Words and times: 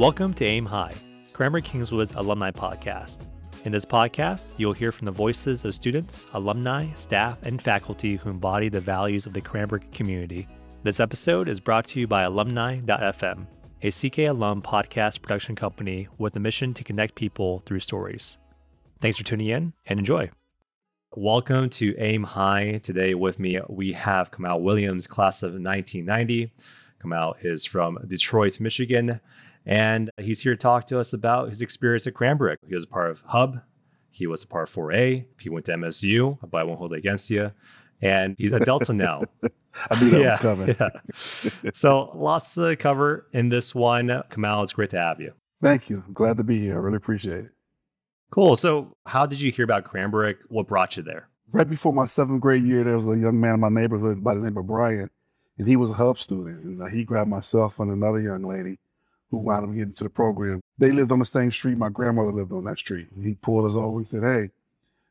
Welcome 0.00 0.32
to 0.32 0.46
Aim 0.46 0.64
High, 0.64 0.94
Cranbrook 1.34 1.64
Kingswood's 1.64 2.14
alumni 2.14 2.50
podcast. 2.50 3.18
In 3.66 3.72
this 3.72 3.84
podcast, 3.84 4.54
you'll 4.56 4.72
hear 4.72 4.92
from 4.92 5.04
the 5.04 5.10
voices 5.10 5.62
of 5.66 5.74
students, 5.74 6.26
alumni, 6.32 6.86
staff, 6.94 7.36
and 7.42 7.60
faculty 7.60 8.16
who 8.16 8.30
embody 8.30 8.70
the 8.70 8.80
values 8.80 9.26
of 9.26 9.34
the 9.34 9.42
Cranbrook 9.42 9.92
community. 9.92 10.48
This 10.84 11.00
episode 11.00 11.50
is 11.50 11.60
brought 11.60 11.84
to 11.88 12.00
you 12.00 12.06
by 12.06 12.22
Alumni.fm, 12.22 13.46
a 13.82 13.90
CK 13.90 14.30
alum 14.30 14.62
podcast 14.62 15.20
production 15.20 15.54
company 15.54 16.08
with 16.16 16.34
a 16.34 16.40
mission 16.40 16.72
to 16.72 16.82
connect 16.82 17.14
people 17.14 17.60
through 17.66 17.80
stories. 17.80 18.38
Thanks 19.02 19.18
for 19.18 19.24
tuning 19.24 19.48
in 19.48 19.74
and 19.84 19.98
enjoy. 19.98 20.30
Welcome 21.14 21.68
to 21.72 21.94
Aim 21.98 22.22
High. 22.22 22.80
Today 22.82 23.12
with 23.12 23.38
me, 23.38 23.60
we 23.68 23.92
have 23.92 24.30
Kamau 24.30 24.62
Williams, 24.62 25.06
class 25.06 25.42
of 25.42 25.52
1990. 25.52 26.54
Kamau 27.04 27.34
is 27.42 27.66
from 27.66 27.98
Detroit, 28.06 28.60
Michigan, 28.60 29.20
and 29.66 30.10
he's 30.18 30.40
here 30.40 30.54
to 30.54 30.58
talk 30.58 30.86
to 30.86 30.98
us 30.98 31.12
about 31.12 31.48
his 31.48 31.62
experience 31.62 32.06
at 32.06 32.14
Cranbrook. 32.14 32.58
He 32.66 32.74
was 32.74 32.84
a 32.84 32.88
part 32.88 33.10
of 33.10 33.22
Hub, 33.26 33.60
he 34.10 34.26
was 34.26 34.42
a 34.42 34.46
part 34.46 34.68
of 34.68 34.74
4A, 34.74 35.24
he 35.38 35.48
went 35.48 35.66
to 35.66 35.72
MSU, 35.72 36.38
but 36.50 36.58
I 36.58 36.64
won't 36.64 36.78
hold 36.78 36.92
it 36.92 36.98
against 36.98 37.30
you. 37.30 37.52
And 38.02 38.34
he's 38.38 38.52
at 38.52 38.64
Delta 38.64 38.92
now. 38.92 39.20
I 39.90 40.02
knew 40.02 40.10
that 40.10 40.20
yeah, 40.20 40.28
was 40.30 40.38
coming. 40.38 40.76
yeah. 41.62 41.70
So 41.74 42.10
lots 42.14 42.54
to 42.54 42.74
cover 42.76 43.26
in 43.32 43.50
this 43.50 43.74
one. 43.74 44.08
Kamau, 44.08 44.62
it's 44.62 44.72
great 44.72 44.90
to 44.90 44.98
have 44.98 45.20
you. 45.20 45.32
Thank 45.62 45.90
you. 45.90 46.02
I'm 46.06 46.12
glad 46.12 46.38
to 46.38 46.44
be 46.44 46.58
here. 46.58 46.74
I 46.74 46.78
really 46.78 46.96
appreciate 46.96 47.44
it. 47.44 47.50
Cool. 48.30 48.56
So 48.56 48.96
how 49.06 49.26
did 49.26 49.40
you 49.40 49.52
hear 49.52 49.64
about 49.64 49.84
Cranbrook? 49.84 50.38
What 50.48 50.66
brought 50.66 50.96
you 50.96 51.02
there? 51.02 51.28
Right 51.52 51.68
before 51.68 51.92
my 51.92 52.06
seventh 52.06 52.40
grade 52.40 52.62
year, 52.62 52.84
there 52.84 52.96
was 52.96 53.06
a 53.06 53.18
young 53.18 53.40
man 53.40 53.54
in 53.54 53.60
my 53.60 53.68
neighborhood 53.68 54.22
by 54.22 54.34
the 54.34 54.40
name 54.40 54.56
of 54.56 54.66
Brian, 54.66 55.10
and 55.58 55.68
he 55.68 55.76
was 55.76 55.90
a 55.90 55.94
hub 55.94 56.18
student. 56.18 56.64
And 56.64 56.82
uh, 56.82 56.86
he 56.86 57.04
grabbed 57.04 57.28
myself 57.28 57.80
and 57.80 57.90
another 57.90 58.20
young 58.20 58.42
lady 58.42 58.78
who 59.30 59.38
wound 59.38 59.64
up 59.64 59.74
getting 59.74 59.92
to 59.94 60.04
the 60.04 60.10
program. 60.10 60.60
They 60.78 60.92
lived 60.92 61.12
on 61.12 61.18
the 61.18 61.24
same 61.24 61.50
street. 61.52 61.78
My 61.78 61.88
grandmother 61.88 62.32
lived 62.32 62.52
on 62.52 62.64
that 62.64 62.78
street. 62.78 63.08
He 63.22 63.34
pulled 63.34 63.66
us 63.66 63.76
over 63.76 63.98
and 63.98 64.08
said, 64.08 64.22
Hey, 64.22 64.50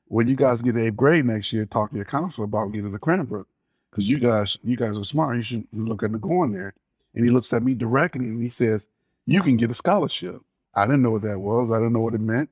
when 0.05 0.27
you 0.27 0.35
guys 0.35 0.61
get 0.61 0.75
the 0.75 0.87
eighth 0.87 0.97
grade 0.97 1.25
next 1.25 1.53
year, 1.53 1.65
talk 1.65 1.91
to 1.91 1.95
your 1.95 2.05
counselor 2.05 2.45
about 2.45 2.71
getting 2.73 2.91
to 2.91 2.99
Cranbrook. 2.99 3.47
Because 3.89 4.07
you 4.07 4.19
guys, 4.19 4.57
you 4.63 4.75
guys 4.75 4.97
are 4.97 5.03
smart. 5.03 5.37
You 5.37 5.41
should 5.41 5.67
look 5.73 6.03
at 6.03 6.11
the 6.11 6.19
going 6.19 6.51
there. 6.51 6.73
And 7.15 7.25
he 7.25 7.31
looks 7.31 7.51
at 7.53 7.63
me 7.63 7.73
directly 7.73 8.25
and 8.25 8.41
he 8.41 8.49
says, 8.49 8.87
You 9.25 9.41
can 9.41 9.57
get 9.57 9.71
a 9.71 9.73
scholarship. 9.73 10.41
I 10.75 10.85
didn't 10.85 11.01
know 11.01 11.11
what 11.11 11.23
that 11.23 11.39
was. 11.39 11.71
I 11.71 11.77
didn't 11.77 11.93
know 11.93 12.01
what 12.01 12.13
it 12.13 12.21
meant. 12.21 12.49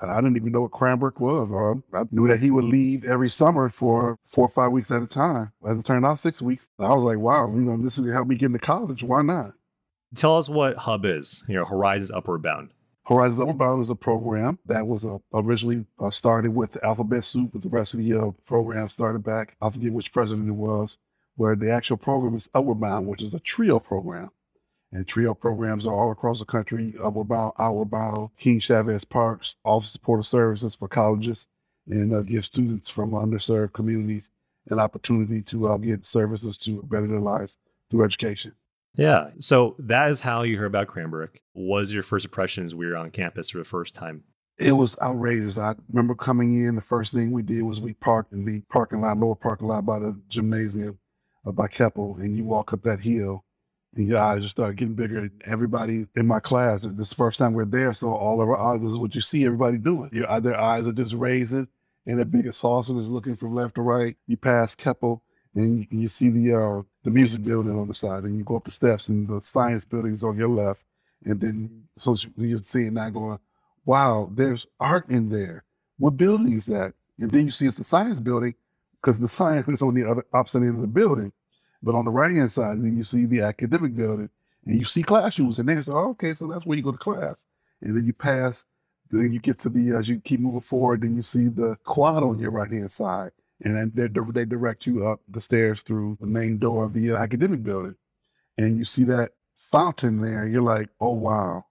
And 0.00 0.10
I 0.10 0.20
didn't 0.20 0.36
even 0.36 0.52
know 0.52 0.62
what 0.62 0.72
Cranbrook 0.72 1.20
was. 1.20 1.50
Or 1.50 1.82
I 1.94 2.02
knew 2.10 2.28
that 2.28 2.40
he 2.40 2.50
would 2.50 2.64
leave 2.64 3.04
every 3.04 3.30
summer 3.30 3.68
for 3.68 4.18
four 4.24 4.44
or 4.44 4.48
five 4.48 4.70
weeks 4.70 4.90
at 4.90 5.02
a 5.02 5.06
time. 5.06 5.52
As 5.66 5.78
it 5.78 5.84
turned 5.84 6.04
out, 6.04 6.18
six 6.18 6.42
weeks. 6.42 6.68
I 6.78 6.94
was 6.94 7.02
like, 7.02 7.18
wow, 7.18 7.48
you 7.48 7.62
know, 7.62 7.76
this 7.78 7.98
is 7.98 8.12
help 8.12 8.28
me 8.28 8.36
get 8.36 8.46
into 8.46 8.58
college. 8.58 9.02
Why 9.02 9.22
not? 9.22 9.52
Tell 10.16 10.38
us 10.38 10.48
what 10.48 10.78
Hub 10.78 11.04
is, 11.04 11.44
you 11.46 11.54
know, 11.56 11.66
Horizons 11.66 12.10
Upward 12.10 12.40
Bound. 12.40 12.70
Horizons 13.04 13.38
Upward 13.38 13.58
Bound 13.58 13.82
is 13.82 13.90
a 13.90 13.94
program 13.94 14.58
that 14.64 14.86
was 14.86 15.04
uh, 15.04 15.18
originally 15.34 15.84
uh, 16.00 16.08
started 16.10 16.54
with 16.54 16.82
Alphabet 16.82 17.22
Soup, 17.22 17.52
with 17.52 17.62
the 17.62 17.68
rest 17.68 17.92
of 17.92 18.00
the 18.00 18.14
uh, 18.14 18.30
program 18.46 18.88
started 18.88 19.22
back. 19.22 19.56
I 19.60 19.68
forget 19.68 19.92
which 19.92 20.14
president 20.14 20.48
it 20.48 20.52
was, 20.52 20.96
where 21.34 21.54
the 21.54 21.70
actual 21.70 21.98
program 21.98 22.34
is 22.34 22.48
Upward 22.54 22.80
Bound, 22.80 23.06
which 23.06 23.20
is 23.20 23.34
a 23.34 23.40
trio 23.40 23.78
program. 23.78 24.30
And 24.90 25.06
trio 25.06 25.34
programs 25.34 25.86
are 25.86 25.92
all 25.92 26.10
across 26.10 26.38
the 26.38 26.46
country 26.46 26.94
Upward 27.04 27.28
Bound, 27.28 27.52
Outward 27.58 27.90
Bound, 27.90 28.30
King 28.38 28.58
Chavez 28.58 29.04
Parks, 29.04 29.56
Office 29.64 29.90
of 29.90 29.92
Supportive 29.92 30.26
Services 30.26 30.76
for 30.76 30.88
colleges, 30.88 31.46
and 31.86 32.14
uh, 32.14 32.22
give 32.22 32.46
students 32.46 32.88
from 32.88 33.10
underserved 33.10 33.74
communities 33.74 34.30
an 34.70 34.80
opportunity 34.80 35.42
to 35.42 35.68
uh, 35.68 35.76
get 35.76 36.06
services 36.06 36.56
to 36.56 36.82
better 36.84 37.06
their 37.06 37.20
lives 37.20 37.58
through 37.90 38.04
education. 38.04 38.54
Yeah. 38.96 39.30
So 39.38 39.76
that 39.78 40.10
is 40.10 40.20
how 40.20 40.42
you 40.42 40.56
heard 40.56 40.66
about 40.66 40.88
Cranbrook. 40.88 41.38
Was 41.54 41.92
your 41.92 42.02
first 42.02 42.24
impressions 42.24 42.74
we 42.74 42.86
were 42.86 42.96
on 42.96 43.10
campus 43.10 43.50
for 43.50 43.58
the 43.58 43.64
first 43.64 43.94
time? 43.94 44.22
It 44.58 44.72
was 44.72 44.96
outrageous. 45.02 45.58
I 45.58 45.74
remember 45.90 46.14
coming 46.14 46.64
in, 46.64 46.76
the 46.76 46.80
first 46.80 47.12
thing 47.12 47.30
we 47.30 47.42
did 47.42 47.62
was 47.62 47.80
we 47.80 47.92
parked 47.92 48.32
in 48.32 48.46
the 48.46 48.62
parking 48.70 49.02
lot, 49.02 49.18
lower 49.18 49.34
parking 49.34 49.68
lot 49.68 49.84
by 49.84 49.98
the 49.98 50.18
gymnasium 50.28 50.98
uh, 51.46 51.52
by 51.52 51.68
Keppel, 51.68 52.16
and 52.16 52.36
you 52.36 52.44
walk 52.44 52.72
up 52.72 52.82
that 52.82 53.00
hill 53.00 53.44
and 53.94 54.08
your 54.08 54.18
eyes 54.18 54.42
just 54.42 54.56
start 54.56 54.76
getting 54.76 54.94
bigger. 54.94 55.30
Everybody 55.44 56.06
in 56.16 56.26
my 56.26 56.40
class, 56.40 56.82
this 56.82 56.92
is 56.92 57.08
the 57.10 57.14
first 57.14 57.38
time 57.38 57.52
we're 57.52 57.64
there, 57.66 57.92
so 57.92 58.12
all 58.12 58.40
of 58.40 58.48
our 58.48 58.58
eyes, 58.58 58.82
is 58.82 58.98
what 58.98 59.14
you 59.14 59.20
see 59.20 59.44
everybody 59.44 59.78
doing. 59.78 60.10
Your, 60.12 60.40
their 60.40 60.58
eyes 60.58 60.86
are 60.86 60.92
just 60.92 61.14
raising, 61.14 61.68
and 62.06 62.18
the 62.18 62.24
biggest 62.24 62.60
saucer 62.60 62.98
is 62.98 63.08
looking 63.08 63.36
from 63.36 63.54
left 63.54 63.74
to 63.76 63.82
right. 63.82 64.16
You 64.26 64.36
pass 64.36 64.74
Keppel, 64.74 65.22
and 65.56 65.80
you, 65.80 66.00
you 66.02 66.08
see 66.08 66.30
the 66.30 66.54
uh, 66.54 66.82
the 67.02 67.10
music 67.10 67.42
building 67.42 67.78
on 67.78 67.88
the 67.88 67.94
side, 67.94 68.24
and 68.24 68.36
you 68.38 68.44
go 68.44 68.56
up 68.56 68.64
the 68.64 68.70
steps, 68.70 69.08
and 69.08 69.28
the 69.28 69.40
science 69.40 69.84
building 69.84 70.12
is 70.12 70.24
on 70.24 70.36
your 70.36 70.48
left, 70.48 70.84
and 71.24 71.40
then 71.40 71.84
so 71.96 72.14
you're 72.36 72.58
seeing 72.58 72.94
that 72.94 73.14
going, 73.14 73.38
wow, 73.86 74.28
there's 74.32 74.66
art 74.80 75.08
in 75.10 75.28
there. 75.30 75.64
What 75.98 76.16
building 76.16 76.52
is 76.52 76.66
that? 76.66 76.92
And 77.18 77.30
then 77.30 77.46
you 77.46 77.50
see 77.50 77.66
it's 77.66 77.78
the 77.78 77.84
science 77.84 78.20
building 78.20 78.54
because 79.00 79.18
the 79.18 79.28
science 79.28 79.66
is 79.68 79.82
on 79.82 79.94
the 79.94 80.08
other 80.08 80.24
opposite 80.34 80.58
end 80.58 80.76
of 80.76 80.82
the 80.82 80.86
building. 80.88 81.32
But 81.82 81.94
on 81.94 82.04
the 82.04 82.10
right 82.10 82.30
hand 82.30 82.52
side, 82.52 82.78
then 82.78 82.96
you 82.96 83.04
see 83.04 83.26
the 83.26 83.40
academic 83.42 83.96
building, 83.96 84.28
and 84.66 84.78
you 84.78 84.84
see 84.84 85.02
classrooms, 85.02 85.58
and 85.58 85.68
then 85.68 85.78
it's 85.78 85.88
oh, 85.88 86.10
okay, 86.10 86.34
so 86.34 86.46
that's 86.46 86.66
where 86.66 86.76
you 86.76 86.84
go 86.84 86.92
to 86.92 86.98
class, 86.98 87.46
and 87.80 87.96
then 87.96 88.04
you 88.04 88.12
pass. 88.12 88.66
Then 89.10 89.32
you 89.32 89.38
get 89.38 89.58
to 89.60 89.68
the 89.68 89.96
as 89.96 90.08
you 90.08 90.18
keep 90.20 90.40
moving 90.40 90.60
forward, 90.60 91.02
then 91.02 91.14
you 91.14 91.22
see 91.22 91.48
the 91.48 91.76
quad 91.84 92.24
on 92.24 92.40
your 92.40 92.50
right 92.50 92.70
hand 92.70 92.90
side, 92.90 93.30
and 93.62 93.74
then 93.74 93.92
they 93.94 94.44
direct 94.44 94.86
you 94.86 95.06
up 95.06 95.20
the 95.28 95.40
stairs 95.40 95.82
through 95.82 96.18
the 96.20 96.26
main 96.26 96.58
door 96.58 96.84
of 96.84 96.92
the 96.92 97.12
uh, 97.12 97.16
academic 97.16 97.62
building, 97.62 97.96
and 98.58 98.76
you 98.76 98.84
see 98.84 99.04
that 99.04 99.32
fountain 99.56 100.20
there. 100.20 100.44
and 100.44 100.52
You're 100.52 100.62
like, 100.62 100.88
oh 101.00 101.14
wow, 101.14 101.64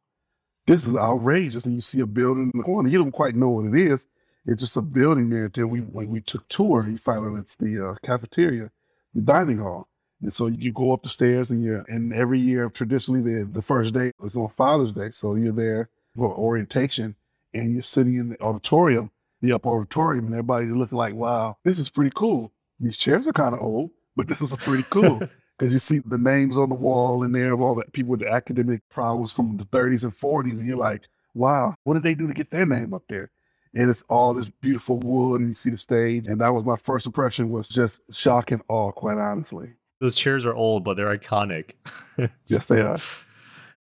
this 0.68 0.88
is 0.88 0.96
outrageous. 0.96 1.66
And 1.66 1.76
you 1.76 1.82
see 1.82 2.00
a 2.00 2.06
building 2.06 2.52
in 2.54 2.60
the 2.60 2.64
corner. 2.64 2.90
You 2.90 2.98
don't 2.98 3.12
quite 3.12 3.36
know 3.36 3.50
what 3.50 3.66
it 3.66 3.76
is. 3.76 4.08
It's 4.46 4.62
just 4.62 4.78
a 4.78 4.82
building 4.82 5.30
there 5.30 5.46
until 5.46 5.68
we 5.68 5.80
when 5.80 6.10
we 6.10 6.22
took 6.22 6.48
tour. 6.50 6.88
You 6.88 6.98
find 6.98 7.26
out 7.26 7.40
it's 7.40 7.56
the 7.56 7.92
uh, 7.92 7.96
cafeteria, 8.06 8.72
the 9.14 9.22
dining 9.22 9.60
hall. 9.60 9.88
And 10.22 10.34
so 10.34 10.48
you 10.48 10.72
go 10.72 10.94
up 10.94 11.04
the 11.04 11.10
stairs 11.10 11.52
and 11.52 11.64
you're, 11.64 11.86
and 11.88 12.14
every 12.14 12.40
year 12.40 12.70
traditionally 12.70 13.22
the, 13.22 13.46
the 13.46 13.62
first 13.62 13.94
day 13.94 14.12
is 14.24 14.38
on 14.38 14.48
Father's 14.50 14.94
Day. 14.94 15.12
So 15.12 15.36
you're 15.36 15.52
there 15.52 15.90
for 16.16 16.34
orientation 16.36 17.16
and 17.54 17.74
you're 17.74 17.84
sitting 17.84 18.16
in 18.16 18.30
the 18.30 18.42
auditorium 18.42 19.12
the 19.46 19.54
upper 19.54 19.70
auditorium 19.70 20.26
and 20.26 20.34
everybody's 20.34 20.70
looking 20.70 20.98
like, 20.98 21.14
wow, 21.14 21.58
this 21.64 21.80
is 21.80 21.90
pretty 21.90 22.12
cool. 22.16 22.52
These 22.80 22.98
chairs 22.98 23.28
are 23.28 23.34
kind 23.34 23.54
of 23.54 23.62
old, 23.62 23.92
but 24.16 24.28
this 24.28 24.42
is 24.42 24.58
pretty 24.58 24.84
cool. 24.90 25.22
Because 25.58 25.72
you 25.72 25.80
see 25.80 26.00
the 26.00 26.18
names 26.18 26.58
on 26.58 26.68
the 26.68 26.76
wall 26.76 27.24
in 27.24 27.32
there 27.32 27.54
of 27.54 27.62
all 27.62 27.76
the 27.76 27.86
people 27.94 28.12
with 28.12 28.20
the 28.20 28.30
academic 28.30 28.82
problems 28.90 29.32
from 29.32 29.56
the 29.56 29.64
30s 29.64 30.04
and 30.04 30.12
40s, 30.12 30.60
and 30.60 30.68
you're 30.68 30.76
like, 30.76 31.08
wow, 31.34 31.74
what 31.86 31.94
did 31.94 32.04
they 32.04 32.14
do 32.14 32.28
to 32.28 32.34
get 32.34 32.50
their 32.50 32.66
name 32.66 32.94
up 32.94 33.04
there? 33.08 33.32
And 33.74 33.90
it's 33.90 34.04
all 34.10 34.34
this 34.34 34.50
beautiful 34.50 34.98
wood, 35.00 35.40
and 35.40 35.52
you 35.52 35.54
see 35.54 35.70
the 35.70 35.78
stage. 35.78 36.28
And 36.28 36.42
that 36.42 36.50
was 36.50 36.66
my 36.66 36.76
first 36.76 37.06
impression 37.06 37.52
was 37.52 37.70
just 37.70 38.02
shock 38.12 38.52
and 38.52 38.64
awe, 38.68 38.92
quite 38.92 39.18
honestly. 39.18 39.70
Those 40.02 40.18
chairs 40.18 40.46
are 40.46 40.54
old, 40.54 40.84
but 40.84 40.98
they're 40.98 41.18
iconic. 41.18 41.72
yes, 42.48 42.66
they 42.66 42.82
are 42.82 43.00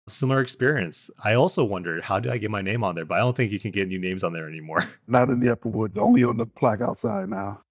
similar 0.08 0.40
experience. 0.40 1.10
I 1.24 1.34
also 1.34 1.64
wondered 1.64 2.02
how 2.02 2.18
do 2.20 2.30
I 2.30 2.38
get 2.38 2.50
my 2.50 2.62
name 2.62 2.84
on 2.84 2.94
there, 2.94 3.04
but 3.04 3.16
I 3.16 3.18
don't 3.18 3.36
think 3.36 3.52
you 3.52 3.60
can 3.60 3.70
get 3.70 3.88
new 3.88 3.98
names 3.98 4.24
on 4.24 4.32
there 4.32 4.48
anymore. 4.48 4.84
Not 5.06 5.28
in 5.28 5.40
the 5.40 5.52
upper 5.52 5.68
wood, 5.68 5.96
only 5.98 6.24
on 6.24 6.36
the 6.36 6.46
plaque 6.46 6.80
outside 6.80 7.28
now. 7.28 7.62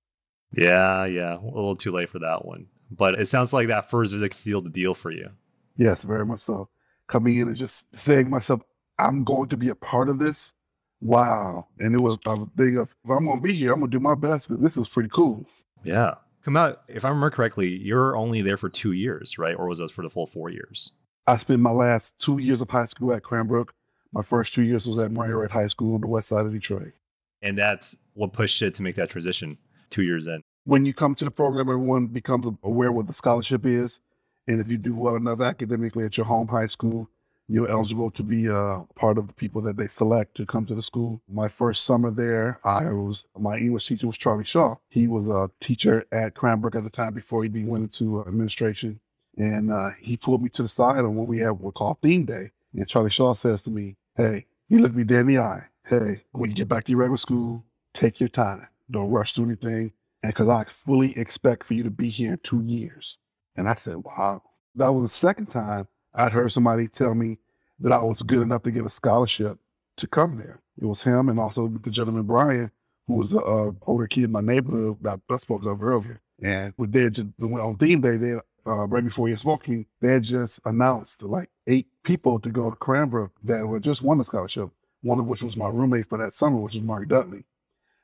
Yeah, 0.53 1.05
yeah, 1.05 1.37
a 1.37 1.43
little 1.45 1.75
too 1.75 1.91
late 1.91 2.09
for 2.09 2.19
that 2.19 2.45
one. 2.45 2.67
But 2.91 3.15
it 3.15 3.27
sounds 3.27 3.53
like 3.53 3.67
that 3.67 3.89
first 3.89 4.13
visit 4.13 4.33
sealed 4.33 4.65
the 4.65 4.69
deal 4.69 4.93
for 4.93 5.11
you. 5.11 5.29
Yes, 5.75 6.03
very 6.03 6.25
much 6.25 6.39
so. 6.39 6.69
Coming 7.07 7.37
in 7.37 7.47
and 7.47 7.57
just 7.57 7.93
saying 7.95 8.25
to 8.25 8.29
myself, 8.31 8.61
I'm 8.99 9.23
going 9.23 9.49
to 9.49 9.57
be 9.57 9.69
a 9.69 9.75
part 9.75 10.09
of 10.09 10.19
this. 10.19 10.53
Wow. 11.01 11.67
And 11.79 11.93
it 11.93 11.99
was 11.99 12.17
a 12.25 12.45
thing 12.57 12.77
of, 12.77 12.95
if 13.03 13.11
I'm 13.11 13.25
going 13.25 13.37
to 13.37 13.43
be 13.43 13.53
here, 13.53 13.73
I'm 13.73 13.79
going 13.79 13.91
to 13.91 13.97
do 13.97 14.01
my 14.01 14.15
best. 14.15 14.49
This 14.61 14.77
is 14.77 14.87
pretty 14.87 15.09
cool. 15.09 15.45
Yeah. 15.83 16.15
Kamau, 16.45 16.77
if 16.87 17.05
I 17.05 17.09
remember 17.09 17.29
correctly, 17.29 17.67
you're 17.67 18.15
only 18.15 18.41
there 18.41 18.57
for 18.57 18.69
two 18.69 18.93
years, 18.93 19.37
right? 19.37 19.55
Or 19.55 19.67
was 19.67 19.79
it 19.79 19.91
for 19.91 20.01
the 20.01 20.09
full 20.09 20.25
four 20.25 20.49
years? 20.49 20.93
I 21.29 21.35
spent 21.35 21.59
my 21.59 21.71
last 21.71 22.17
two 22.19 22.37
years 22.37 22.61
of 22.61 22.69
high 22.69 22.85
school 22.85 23.13
at 23.13 23.21
Cranbrook. 23.21 23.73
My 24.13 24.21
first 24.21 24.53
two 24.53 24.63
years 24.63 24.87
was 24.87 24.97
at 24.97 25.11
Murray 25.11 25.33
Wright 25.33 25.51
High 25.51 25.67
School 25.67 25.95
on 25.95 26.01
the 26.01 26.07
west 26.07 26.29
side 26.29 26.45
of 26.45 26.53
Detroit. 26.53 26.93
And 27.41 27.57
that's 27.57 27.97
what 28.13 28.31
pushed 28.31 28.61
it 28.61 28.73
to 28.75 28.81
make 28.81 28.95
that 28.95 29.09
transition 29.09 29.57
two 29.89 30.03
years 30.03 30.27
in. 30.27 30.41
When 30.63 30.85
you 30.85 30.93
come 30.93 31.15
to 31.15 31.25
the 31.25 31.31
program, 31.31 31.67
everyone 31.67 32.07
becomes 32.07 32.47
aware 32.63 32.93
what 32.93 33.07
the 33.07 33.13
scholarship 33.13 33.65
is. 33.65 33.99
And 34.47 34.61
if 34.61 34.71
you 34.71 34.77
do 34.77 34.95
well 34.95 35.17
enough 35.17 35.41
academically 35.41 36.05
at 36.05 36.15
your 36.15 36.25
home 36.25 36.47
high 36.47 36.67
school, 36.67 37.09
you're 37.49 37.69
eligible 37.69 38.09
to 38.11 38.23
be 38.23 38.47
a 38.47 38.85
part 38.95 39.17
of 39.17 39.27
the 39.27 39.33
people 39.33 39.61
that 39.63 39.75
they 39.75 39.87
select 39.87 40.35
to 40.35 40.45
come 40.45 40.65
to 40.65 40.75
the 40.75 40.81
school. 40.81 41.21
My 41.29 41.49
first 41.49 41.83
summer 41.83 42.09
there, 42.09 42.59
I 42.63 42.85
was 42.91 43.25
my 43.37 43.57
English 43.57 43.87
teacher 43.87 44.07
was 44.07 44.17
Charlie 44.17 44.45
Shaw. 44.45 44.75
He 44.89 45.07
was 45.07 45.27
a 45.27 45.49
teacher 45.59 46.05
at 46.11 46.35
Cranbrook 46.35 46.75
at 46.75 46.83
the 46.83 46.89
time 46.89 47.13
before 47.13 47.43
he 47.43 47.49
went 47.49 47.83
into 47.83 48.21
administration. 48.21 49.01
And 49.37 49.71
uh, 49.71 49.91
he 49.99 50.17
pulled 50.17 50.41
me 50.41 50.49
to 50.49 50.63
the 50.63 50.67
side 50.67 50.99
on 50.99 51.15
what 51.15 51.27
we 51.27 51.39
have 51.39 51.59
what 51.59 51.75
called 51.75 51.99
theme 52.01 52.25
day. 52.25 52.51
And 52.73 52.87
Charlie 52.87 53.09
Shaw 53.09 53.33
says 53.35 53.63
to 53.63 53.71
me, 53.71 53.97
Hey, 54.15 54.47
he 54.67 54.77
looked 54.77 54.95
me 54.95 55.03
dead 55.03 55.21
in 55.21 55.27
the 55.27 55.37
eye. 55.39 55.65
Hey, 55.85 56.23
when 56.31 56.49
you 56.49 56.55
get 56.55 56.67
back 56.67 56.85
to 56.85 56.91
your 56.91 56.99
regular 56.99 57.17
school, 57.17 57.63
take 57.93 58.19
your 58.19 58.29
time. 58.29 58.67
Don't 58.89 59.11
rush 59.11 59.33
to 59.33 59.43
anything. 59.43 59.93
And 60.23 60.33
because 60.33 60.49
I 60.49 60.63
fully 60.65 61.17
expect 61.17 61.65
for 61.65 61.75
you 61.75 61.83
to 61.83 61.91
be 61.91 62.09
here 62.09 62.33
in 62.33 62.39
two 62.39 62.61
years. 62.63 63.19
And 63.55 63.69
I 63.69 63.75
said, 63.75 63.97
Wow. 63.97 64.41
That 64.75 64.89
was 64.89 65.03
the 65.03 65.09
second 65.09 65.47
time 65.47 65.87
I'd 66.13 66.31
heard 66.31 66.51
somebody 66.51 66.87
tell 66.87 67.15
me 67.15 67.39
that 67.79 67.91
I 67.91 68.03
was 68.03 68.21
good 68.21 68.41
enough 68.41 68.63
to 68.63 68.71
get 68.71 68.85
a 68.85 68.89
scholarship 68.89 69.59
to 69.97 70.07
come 70.07 70.37
there. 70.37 70.61
It 70.79 70.85
was 70.85 71.03
him 71.03 71.29
and 71.29 71.39
also 71.39 71.67
the 71.67 71.89
gentleman 71.89 72.23
Brian, 72.23 72.71
who 73.07 73.15
was 73.15 73.33
a, 73.33 73.37
a 73.39 73.75
older 73.83 74.07
kid 74.07 74.25
in 74.25 74.31
my 74.31 74.41
neighborhood 74.41 74.97
that 75.01 75.19
I 75.29 75.37
spoke 75.37 75.65
of 75.65 75.81
earlier. 75.81 76.21
And 76.41 76.73
we 76.77 76.87
did 76.87 77.33
on 77.41 77.75
theme 77.77 78.01
day, 78.01 78.17
they 78.17 78.35
uh, 78.67 78.87
right 78.87 79.03
before 79.03 79.29
to 79.29 79.71
me, 79.71 79.87
they 80.01 80.19
just 80.19 80.59
announced 80.65 81.23
like 81.23 81.49
eight 81.67 81.87
people 82.03 82.39
to 82.39 82.49
go 82.49 82.69
to 82.69 82.75
Cranbrook 82.75 83.31
that 83.43 83.65
were 83.65 83.79
just 83.79 84.03
won 84.03 84.17
the 84.17 84.23
scholarship. 84.23 84.69
One 85.01 85.19
of 85.19 85.27
which 85.27 85.43
was 85.43 85.55
my 85.55 85.69
roommate 85.69 86.07
for 86.07 86.17
that 86.17 86.33
summer, 86.33 86.57
which 86.57 86.73
was 86.73 86.83
Mark 86.83 87.07
Dudley. 87.07 87.45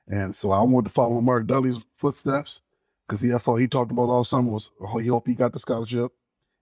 And 0.08 0.36
so 0.36 0.52
I 0.52 0.62
wanted 0.62 0.90
to 0.90 0.94
follow 0.94 1.22
Mark 1.22 1.48
Dudley's 1.48 1.78
footsteps 1.96 2.62
because 3.08 3.22
that's 3.22 3.48
all 3.48 3.56
he 3.56 3.68
talked 3.68 3.92
about 3.92 4.10
all 4.10 4.24
summer 4.24 4.52
was 4.52 4.70
oh, 4.82 4.98
he 4.98 5.08
hoped 5.08 5.28
he 5.28 5.36
got 5.36 5.54
the 5.54 5.60
scholarship, 5.60 6.12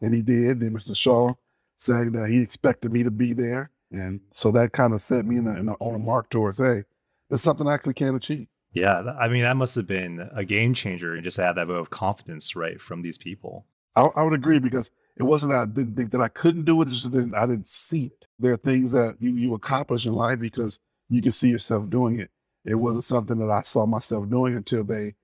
and 0.01 0.13
he 0.13 0.21
did. 0.21 0.59
Then 0.59 0.71
Mr. 0.71 0.95
Shaw 0.95 1.33
saying 1.77 2.11
that 2.11 2.29
he 2.29 2.41
expected 2.41 2.91
me 2.91 3.03
to 3.03 3.11
be 3.11 3.33
there, 3.33 3.71
and 3.91 4.19
so 4.31 4.51
that 4.51 4.73
kind 4.73 4.93
of 4.93 5.01
set 5.01 5.25
me 5.25 5.37
in 5.37 5.47
a, 5.47 5.59
in 5.59 5.69
a, 5.69 5.73
on 5.73 5.95
a 5.95 5.99
mark 5.99 6.29
towards 6.29 6.57
hey, 6.57 6.83
it's 7.29 7.41
something 7.41 7.67
I 7.67 7.73
actually 7.73 7.93
can 7.93 8.15
achieve. 8.15 8.47
Yeah, 8.73 9.01
I 9.19 9.27
mean 9.27 9.43
that 9.43 9.57
must 9.57 9.75
have 9.75 9.87
been 9.87 10.29
a 10.33 10.45
game 10.45 10.73
changer, 10.73 11.15
and 11.15 11.23
just 11.23 11.37
have 11.37 11.55
that 11.55 11.67
vote 11.67 11.79
of 11.79 11.89
confidence, 11.89 12.55
right, 12.55 12.79
from 12.79 13.01
these 13.01 13.17
people. 13.17 13.65
I, 13.95 14.03
I 14.15 14.23
would 14.23 14.33
agree 14.33 14.59
because 14.59 14.91
it 15.17 15.23
wasn't 15.23 15.51
that 15.51 15.61
I 15.61 15.65
didn't 15.65 15.95
think 15.95 16.11
that 16.11 16.21
I 16.21 16.27
couldn't 16.29 16.65
do 16.65 16.81
it; 16.81 16.87
it's 16.87 17.01
just 17.01 17.11
that 17.11 17.33
I 17.35 17.45
didn't 17.45 17.67
see 17.67 18.05
it. 18.05 18.27
There 18.39 18.53
are 18.53 18.57
things 18.57 18.91
that 18.91 19.17
you 19.19 19.31
you 19.31 19.53
accomplish 19.53 20.05
in 20.05 20.13
life 20.13 20.39
because 20.39 20.79
you 21.09 21.21
can 21.21 21.31
see 21.31 21.49
yourself 21.49 21.89
doing 21.89 22.19
it. 22.19 22.31
It 22.63 22.75
wasn't 22.75 23.03
something 23.03 23.37
that 23.39 23.51
I 23.51 23.61
saw 23.61 23.85
myself 23.85 24.29
doing 24.29 24.55
until 24.55 24.83
they 24.83 25.15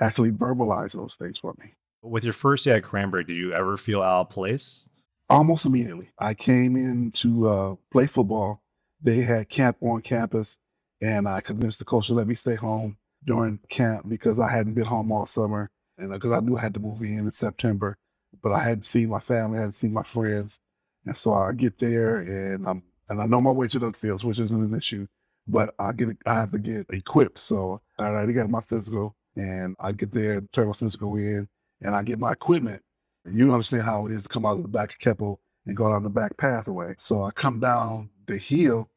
actually 0.00 0.30
verbalize 0.30 0.92
those 0.92 1.14
things 1.16 1.38
for 1.38 1.54
me. 1.58 1.74
With 2.02 2.24
your 2.24 2.32
first 2.32 2.66
year 2.66 2.76
at 2.76 2.84
Cranbrook, 2.84 3.26
did 3.26 3.36
you 3.36 3.52
ever 3.52 3.76
feel 3.76 4.02
out 4.02 4.22
of 4.22 4.30
place? 4.30 4.88
Almost 5.28 5.66
immediately. 5.66 6.10
I 6.18 6.34
came 6.34 6.76
in 6.76 7.10
to 7.12 7.48
uh, 7.48 7.74
play 7.90 8.06
football. 8.06 8.62
They 9.02 9.22
had 9.22 9.48
camp 9.48 9.76
on 9.80 10.00
campus, 10.02 10.58
and 11.00 11.28
I 11.28 11.40
convinced 11.40 11.78
the 11.78 11.84
coach 11.84 12.06
to 12.06 12.14
let 12.14 12.28
me 12.28 12.34
stay 12.34 12.54
home 12.54 12.96
during 13.24 13.58
camp 13.68 14.08
because 14.08 14.38
I 14.38 14.50
hadn't 14.50 14.74
been 14.74 14.84
home 14.84 15.10
all 15.10 15.26
summer, 15.26 15.70
and 15.98 16.12
because 16.12 16.32
uh, 16.32 16.36
I 16.36 16.40
knew 16.40 16.56
I 16.56 16.62
had 16.62 16.74
to 16.74 16.80
move 16.80 17.02
in 17.02 17.18
in 17.18 17.32
September, 17.32 17.98
but 18.42 18.52
I 18.52 18.62
hadn't 18.62 18.84
seen 18.84 19.08
my 19.08 19.20
family, 19.20 19.58
I 19.58 19.62
hadn't 19.62 19.72
seen 19.72 19.92
my 19.92 20.02
friends, 20.02 20.60
and 21.04 21.16
so 21.16 21.32
I 21.32 21.52
get 21.52 21.78
there 21.78 22.18
and 22.18 22.66
I'm 22.66 22.82
and 23.08 23.22
I 23.22 23.26
know 23.26 23.40
my 23.40 23.52
way 23.52 23.68
to 23.68 23.78
the 23.78 23.92
fields, 23.92 24.24
which 24.24 24.40
isn't 24.40 24.60
an 24.60 24.76
issue, 24.76 25.06
but 25.46 25.74
I 25.78 25.92
get 25.92 26.08
I 26.26 26.34
have 26.34 26.50
to 26.52 26.58
get 26.58 26.86
equipped. 26.90 27.38
So 27.38 27.80
I 27.98 28.04
already 28.04 28.32
got 28.32 28.50
my 28.50 28.60
physical 28.60 29.14
and 29.36 29.76
I 29.80 29.92
get 29.92 30.12
there, 30.12 30.40
turn 30.52 30.68
my 30.68 30.72
physical 30.72 31.14
in, 31.16 31.48
and 31.82 31.94
I 31.94 32.02
get 32.02 32.18
my 32.18 32.32
equipment. 32.32 32.82
And 33.24 33.36
you 33.36 33.52
understand 33.52 33.84
how 33.84 34.06
it 34.06 34.12
is 34.12 34.22
to 34.22 34.28
come 34.28 34.46
out 34.46 34.56
of 34.56 34.62
the 34.62 34.68
back 34.68 34.92
of 34.92 34.98
Keppel 34.98 35.40
and 35.66 35.76
go 35.76 35.90
down 35.90 36.02
the 36.02 36.10
back 36.10 36.36
pathway. 36.36 36.94
So 36.98 37.22
I 37.22 37.30
come 37.32 37.60
down 37.60 38.10
the 38.26 38.38
hill, 38.38 38.88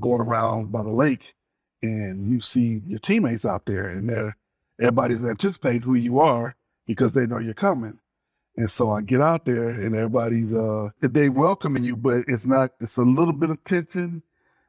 going 0.00 0.20
around 0.20 0.72
by 0.72 0.82
the 0.82 0.90
lake, 0.90 1.34
and 1.82 2.30
you 2.30 2.40
see 2.40 2.80
your 2.86 3.00
teammates 3.00 3.44
out 3.44 3.66
there, 3.66 3.88
and 3.88 4.08
they're 4.08 4.36
everybody's 4.80 5.24
anticipating 5.24 5.82
who 5.82 5.94
you 5.94 6.20
are 6.20 6.56
because 6.86 7.12
they 7.12 7.26
know 7.26 7.38
you're 7.38 7.54
coming. 7.54 7.98
And 8.56 8.70
so 8.70 8.90
I 8.90 9.00
get 9.00 9.20
out 9.20 9.44
there, 9.44 9.70
and 9.70 9.94
everybody's 9.94 10.52
uh 10.52 10.90
they 11.00 11.28
welcoming 11.28 11.84
you, 11.84 11.96
but 11.96 12.24
it's 12.28 12.46
not. 12.46 12.72
It's 12.80 12.98
a 12.98 13.02
little 13.02 13.32
bit 13.32 13.50
of 13.50 13.62
tension, 13.64 14.22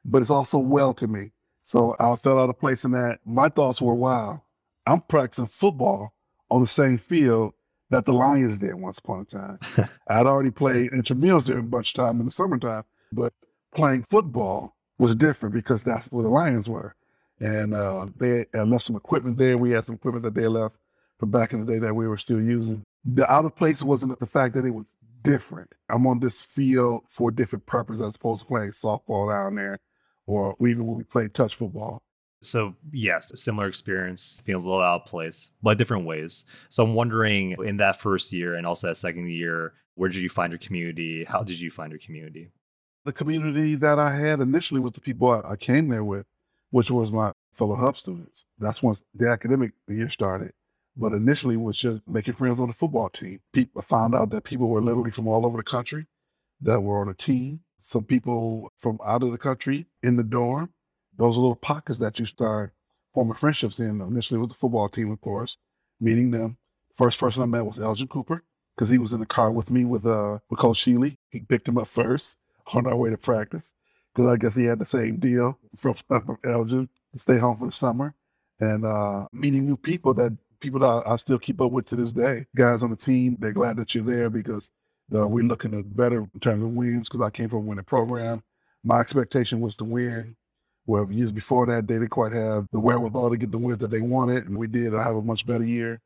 but 0.05 0.21
it's 0.21 0.31
also 0.31 0.57
welcoming. 0.57 1.31
So 1.63 1.95
I 1.99 2.15
felt 2.15 2.39
out 2.39 2.49
of 2.49 2.59
place 2.59 2.85
in 2.85 2.91
that. 2.91 3.19
My 3.25 3.49
thoughts 3.49 3.81
were, 3.81 3.93
wow, 3.93 4.41
I'm 4.85 5.01
practicing 5.01 5.47
football 5.47 6.13
on 6.49 6.61
the 6.61 6.67
same 6.67 6.97
field 6.97 7.53
that 7.89 8.05
the 8.05 8.13
Lions 8.13 8.57
did 8.57 8.75
once 8.75 8.99
upon 8.99 9.21
a 9.21 9.25
time. 9.25 9.59
I'd 10.07 10.25
already 10.25 10.51
played 10.51 10.91
intramurals 10.91 11.45
there 11.45 11.59
a 11.59 11.63
bunch 11.63 11.89
of 11.89 11.95
time 11.95 12.19
in 12.19 12.25
the 12.25 12.31
summertime, 12.31 12.83
but 13.11 13.33
playing 13.73 14.03
football 14.03 14.75
was 14.97 15.15
different 15.15 15.53
because 15.55 15.83
that's 15.83 16.11
where 16.11 16.23
the 16.23 16.29
Lions 16.29 16.69
were. 16.69 16.95
And 17.39 17.73
uh, 17.73 18.07
they 18.17 18.45
had 18.53 18.69
left 18.69 18.85
some 18.85 18.95
equipment 18.95 19.37
there. 19.37 19.57
We 19.57 19.71
had 19.71 19.85
some 19.85 19.95
equipment 19.95 20.23
that 20.23 20.35
they 20.35 20.47
left 20.47 20.77
from 21.19 21.31
back 21.31 21.53
in 21.53 21.65
the 21.65 21.71
day 21.71 21.79
that 21.79 21.93
we 21.93 22.07
were 22.07 22.17
still 22.17 22.41
using. 22.41 22.83
The 23.05 23.29
out 23.31 23.45
of 23.45 23.55
place 23.55 23.83
wasn't 23.83 24.19
the 24.19 24.25
fact 24.25 24.55
that 24.55 24.65
it 24.65 24.73
was 24.73 24.97
different. 25.23 25.73
I'm 25.89 26.07
on 26.07 26.19
this 26.19 26.41
field 26.41 27.03
for 27.09 27.29
a 27.29 27.35
different 27.35 27.65
purpose 27.65 28.01
as 28.01 28.15
opposed 28.15 28.41
to 28.41 28.47
playing 28.47 28.71
softball 28.71 29.31
down 29.31 29.55
there 29.55 29.79
or 30.25 30.55
even 30.61 30.85
when 30.85 30.97
we 30.97 31.03
played 31.03 31.33
touch 31.33 31.55
football. 31.55 32.01
So 32.41 32.75
yes, 32.91 33.31
a 33.31 33.37
similar 33.37 33.67
experience, 33.67 34.41
feeling 34.43 34.63
a 34.63 34.67
little 34.67 34.83
out 34.83 35.01
of 35.01 35.07
place, 35.07 35.51
but 35.61 35.77
different 35.77 36.05
ways. 36.05 36.45
So 36.69 36.83
I'm 36.83 36.93
wondering, 36.93 37.55
in 37.63 37.77
that 37.77 37.99
first 38.01 38.33
year 38.33 38.55
and 38.55 38.67
also 38.67 38.87
that 38.87 38.95
second 38.95 39.29
year, 39.29 39.73
where 39.95 40.09
did 40.09 40.21
you 40.21 40.29
find 40.29 40.51
your 40.51 40.59
community? 40.59 41.23
How 41.23 41.43
did 41.43 41.59
you 41.59 41.71
find 41.71 41.91
your 41.91 41.99
community? 41.99 42.49
The 43.05 43.13
community 43.13 43.75
that 43.75 43.99
I 43.99 44.15
had 44.15 44.39
initially 44.39 44.81
with 44.81 44.93
the 44.93 45.01
people 45.01 45.29
I, 45.45 45.55
came 45.55 45.87
there 45.87 46.03
with, 46.03 46.25
which 46.71 46.91
was 46.91 47.11
my 47.11 47.31
fellow 47.51 47.75
Hub 47.75 47.97
students. 47.97 48.45
That's 48.59 48.83
once 48.83 49.03
the 49.13 49.29
academic 49.29 49.71
year 49.87 50.09
started. 50.09 50.53
But 50.95 51.13
initially 51.13 51.57
was 51.57 51.77
just 51.77 52.01
making 52.07 52.35
friends 52.35 52.59
on 52.59 52.67
the 52.67 52.73
football 52.73 53.09
team. 53.09 53.39
People 53.51 53.81
found 53.81 54.13
out 54.13 54.29
that 54.31 54.43
people 54.43 54.69
were 54.69 54.81
literally 54.81 55.11
from 55.11 55.27
all 55.27 55.45
over 55.45 55.57
the 55.57 55.63
country 55.63 56.05
that 56.61 56.81
were 56.81 57.01
on 57.01 57.09
a 57.09 57.13
team. 57.13 57.61
Some 57.79 58.03
people 58.03 58.71
from 58.77 58.99
out 59.05 59.23
of 59.23 59.31
the 59.31 59.37
country 59.37 59.87
in 60.03 60.17
the 60.17 60.23
dorm 60.23 60.71
those 61.17 61.37
little 61.37 61.55
pockets 61.55 61.99
that 61.99 62.19
you 62.19 62.25
start 62.25 62.73
forming 63.13 63.35
friendships 63.35 63.79
in. 63.79 64.01
Initially 64.01 64.39
with 64.39 64.49
the 64.49 64.55
football 64.55 64.89
team, 64.89 65.11
of 65.11 65.21
course, 65.21 65.57
meeting 65.99 66.31
them. 66.31 66.57
First 66.93 67.19
person 67.19 67.43
I 67.43 67.45
met 67.45 67.65
was 67.65 67.79
Elgin 67.79 68.07
Cooper 68.07 68.43
because 68.75 68.89
he 68.89 68.97
was 68.97 69.13
in 69.13 69.19
the 69.19 69.25
car 69.25 69.51
with 69.51 69.71
me 69.71 69.85
with 69.85 70.05
uh 70.05 70.39
with 70.49 70.59
Coach 70.59 70.85
Sheely. 70.85 71.17
He 71.29 71.41
picked 71.41 71.67
him 71.67 71.77
up 71.77 71.87
first 71.87 72.37
on 72.73 72.87
our 72.87 72.95
way 72.95 73.09
to 73.09 73.17
practice 73.17 73.73
because 74.13 74.31
I 74.31 74.37
guess 74.37 74.55
he 74.55 74.65
had 74.65 74.79
the 74.79 74.85
same 74.85 75.17
deal 75.17 75.57
from, 75.75 75.95
Elgin 76.43 76.89
to 77.13 77.19
stay 77.19 77.37
home 77.37 77.57
for 77.57 77.65
the 77.65 77.71
summer 77.71 78.15
and 78.59 78.85
uh, 78.85 79.27
meeting 79.31 79.65
new 79.65 79.77
people 79.77 80.13
that 80.15 80.37
people 80.63 80.79
that 80.79 81.03
I, 81.05 81.15
still 81.17 81.37
keep 81.37 81.61
up 81.61 81.71
with 81.71 81.85
to 81.87 81.95
this 81.95 82.11
day. 82.11 82.47
Guys 82.55 82.81
on 82.81 82.89
the 82.89 82.95
team, 82.95 83.37
they're 83.39 83.51
glad 83.51 83.77
that 83.77 83.93
you're 83.93 84.03
there 84.03 84.29
because 84.29 84.71
uh, 85.13 85.27
we're 85.27 85.43
looking 85.43 85.77
at 85.77 85.95
better 85.95 86.19
in 86.33 86.39
terms 86.39 86.63
of 86.63 86.69
wins 86.69 87.09
because 87.09 87.25
I 87.25 87.29
came 87.29 87.49
from 87.49 87.59
a 87.59 87.61
winning 87.61 87.83
program. 87.83 88.41
My 88.83 88.99
expectation 88.99 89.59
was 89.61 89.75
to 89.77 89.83
win 89.83 90.35
where 90.85 91.09
years 91.11 91.31
before 91.31 91.65
that, 91.67 91.87
they 91.87 91.95
didn't 91.95 92.09
quite 92.09 92.33
have 92.33 92.67
the 92.71 92.79
wherewithal 92.79 93.29
to 93.29 93.37
get 93.37 93.51
the 93.51 93.57
wins 93.57 93.77
that 93.79 93.91
they 93.91 94.01
wanted. 94.01 94.47
And 94.47 94.57
we 94.57 94.67
did. 94.67 94.95
I 94.95 95.03
have 95.03 95.15
a 95.15 95.21
much 95.21 95.45
better 95.45 95.65
year 95.65 96.01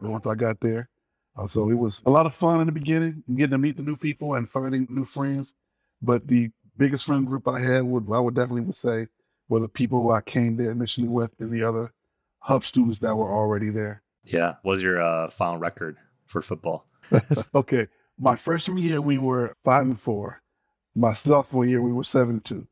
once 0.00 0.26
I 0.26 0.34
got 0.34 0.60
there. 0.60 0.88
Uh, 1.36 1.46
so 1.46 1.70
it 1.70 1.74
was 1.74 2.02
a 2.06 2.10
lot 2.10 2.26
of 2.26 2.34
fun 2.34 2.60
in 2.60 2.66
the 2.66 2.72
beginning, 2.72 3.22
getting 3.36 3.52
to 3.52 3.58
meet 3.58 3.76
the 3.76 3.82
new 3.82 3.96
people 3.96 4.34
and 4.34 4.48
finding 4.48 4.86
new 4.90 5.04
friends. 5.04 5.54
But 6.02 6.26
the 6.26 6.50
biggest 6.76 7.04
friend 7.04 7.26
group 7.26 7.46
I 7.46 7.60
had 7.60 7.84
would, 7.84 8.06
I 8.12 8.18
would 8.18 8.34
definitely 8.34 8.62
would 8.62 8.76
say, 8.76 9.06
were 9.48 9.60
the 9.60 9.68
people 9.68 10.02
who 10.02 10.10
I 10.10 10.20
came 10.20 10.56
there 10.56 10.70
initially 10.70 11.08
with 11.08 11.32
and 11.38 11.52
the 11.52 11.62
other 11.62 11.92
hub 12.40 12.64
students 12.64 12.98
that 13.00 13.16
were 13.16 13.32
already 13.32 13.70
there. 13.70 14.02
Yeah. 14.24 14.54
What 14.62 14.72
was 14.72 14.82
your 14.82 15.00
uh, 15.00 15.30
final 15.30 15.58
record 15.58 15.96
for 16.26 16.42
football? 16.42 16.86
okay. 17.54 17.86
My 18.18 18.36
freshman 18.36 18.78
year, 18.78 19.00
we 19.00 19.18
were 19.18 19.54
five 19.64 19.82
and 19.82 19.98
four. 19.98 20.42
My 20.94 21.14
sophomore 21.14 21.64
year, 21.64 21.80
we 21.80 21.92
were 21.92 22.04
seven 22.04 22.36
and 22.36 22.44
two. 22.44 22.66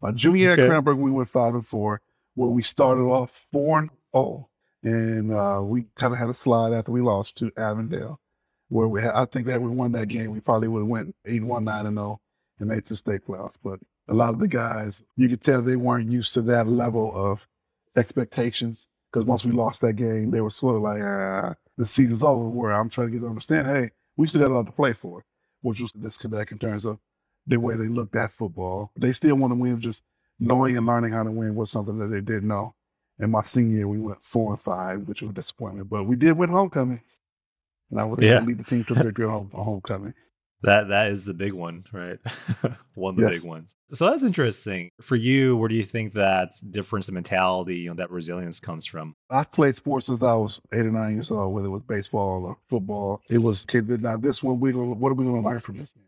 My 0.00 0.12
junior 0.12 0.52
okay. 0.52 0.62
at 0.62 0.68
Cranbrook, 0.68 0.98
we 0.98 1.10
went 1.10 1.28
five 1.28 1.54
and 1.54 1.66
four, 1.66 2.00
where 2.34 2.48
we 2.48 2.62
started 2.62 3.02
off 3.02 3.44
four 3.52 3.80
and 3.80 3.90
oh, 4.14 4.48
and 4.82 5.32
uh, 5.32 5.60
we 5.62 5.86
kind 5.96 6.12
of 6.12 6.18
had 6.18 6.28
a 6.28 6.34
slide 6.34 6.72
after 6.72 6.92
we 6.92 7.00
lost 7.00 7.36
to 7.38 7.52
Avondale, 7.56 8.20
where 8.68 8.88
we 8.88 9.00
had, 9.00 9.12
I 9.12 9.24
think 9.24 9.46
that 9.46 9.62
we 9.62 9.70
won 9.70 9.92
that 9.92 10.08
game, 10.08 10.30
we 10.30 10.40
probably 10.40 10.68
would 10.68 10.80
have 10.80 10.88
went 10.88 11.14
eight 11.24 11.42
one 11.42 11.64
nine 11.64 11.86
and 11.86 11.96
zero 11.96 12.06
oh 12.06 12.20
and 12.58 12.68
made 12.68 12.84
the 12.84 12.96
state 12.96 13.26
playoffs. 13.26 13.58
But 13.62 13.80
a 14.08 14.14
lot 14.14 14.34
of 14.34 14.40
the 14.40 14.48
guys, 14.48 15.04
you 15.16 15.28
could 15.28 15.42
tell 15.42 15.62
they 15.62 15.76
weren't 15.76 16.10
used 16.10 16.34
to 16.34 16.42
that 16.42 16.66
level 16.66 17.12
of 17.14 17.46
expectations 17.96 18.88
because 19.12 19.26
once 19.26 19.44
we 19.44 19.52
lost 19.52 19.80
that 19.82 19.94
game, 19.94 20.30
they 20.30 20.40
were 20.40 20.50
sort 20.50 20.76
of 20.76 20.82
like, 20.82 21.02
ah, 21.02 21.54
the 21.76 21.84
season's 21.84 22.22
over. 22.22 22.48
Where 22.48 22.72
I'm 22.72 22.88
trying 22.88 23.08
to 23.08 23.12
get 23.12 23.18
them 23.18 23.26
to 23.26 23.30
understand, 23.30 23.66
hey, 23.66 23.90
we 24.16 24.26
still 24.26 24.40
got 24.40 24.50
a 24.50 24.54
lot 24.54 24.66
to 24.66 24.72
play 24.72 24.92
for, 24.92 25.24
which 25.60 25.80
was 25.80 25.92
disconnect 25.92 26.52
in 26.52 26.58
terms 26.58 26.84
of 26.84 26.98
the 27.46 27.58
way 27.58 27.76
they 27.76 27.88
looked 27.88 28.16
at 28.16 28.32
football. 28.32 28.90
They 28.96 29.12
still 29.12 29.36
want 29.36 29.52
to 29.52 29.58
win, 29.58 29.80
just 29.80 30.02
knowing 30.38 30.76
and 30.76 30.86
learning 30.86 31.12
how 31.12 31.24
to 31.24 31.30
win 31.30 31.54
was 31.54 31.70
something 31.70 31.98
that 31.98 32.08
they 32.08 32.20
didn't 32.20 32.48
know. 32.48 32.74
In 33.18 33.30
my 33.30 33.42
senior 33.42 33.76
year, 33.76 33.88
we 33.88 33.98
went 33.98 34.24
four 34.24 34.52
and 34.52 34.60
five, 34.60 35.02
which 35.02 35.22
was 35.22 35.30
a 35.30 35.34
disappointment. 35.34 35.90
But 35.90 36.04
we 36.04 36.16
did 36.16 36.36
win 36.36 36.48
homecoming, 36.48 37.02
and 37.90 38.00
I 38.00 38.04
was 38.04 38.18
able 38.20 38.40
to 38.40 38.46
lead 38.46 38.58
the 38.58 38.64
team 38.64 38.84
to 38.84 38.94
victory 38.94 39.26
on 39.26 39.50
homecoming. 39.52 40.14
That 40.62 40.88
that 40.88 41.10
is 41.10 41.24
the 41.24 41.34
big 41.34 41.52
one, 41.52 41.84
right? 41.92 42.18
one 42.94 43.14
of 43.14 43.16
the 43.20 43.30
yes. 43.30 43.42
big 43.42 43.48
ones. 43.48 43.74
So 43.92 44.10
that's 44.10 44.22
interesting. 44.22 44.90
For 45.00 45.16
you, 45.16 45.56
where 45.56 45.68
do 45.68 45.74
you 45.74 45.84
think 45.84 46.12
that 46.12 46.52
difference 46.70 47.08
in 47.08 47.14
mentality, 47.14 47.76
you 47.76 47.90
know, 47.90 47.96
that 47.96 48.10
resilience 48.10 48.60
comes 48.60 48.86
from? 48.86 49.14
I've 49.28 49.50
played 49.50 49.76
sports 49.76 50.06
since 50.06 50.22
I 50.22 50.34
was 50.34 50.60
eight 50.72 50.86
or 50.86 50.92
nine 50.92 51.14
years 51.14 51.30
old, 51.30 51.52
whether 51.52 51.66
it 51.66 51.70
was 51.70 51.82
baseball 51.82 52.44
or 52.44 52.56
football. 52.68 53.22
It 53.28 53.38
was 53.38 53.64
okay, 53.68 53.80
now 54.00 54.16
this 54.16 54.42
one 54.42 54.60
we 54.60 54.72
gonna 54.72 54.92
what 54.92 55.10
are 55.10 55.14
we 55.14 55.24
gonna 55.24 55.42
learn 55.42 55.60
from 55.60 55.78
this 55.78 55.92
game? 55.92 56.04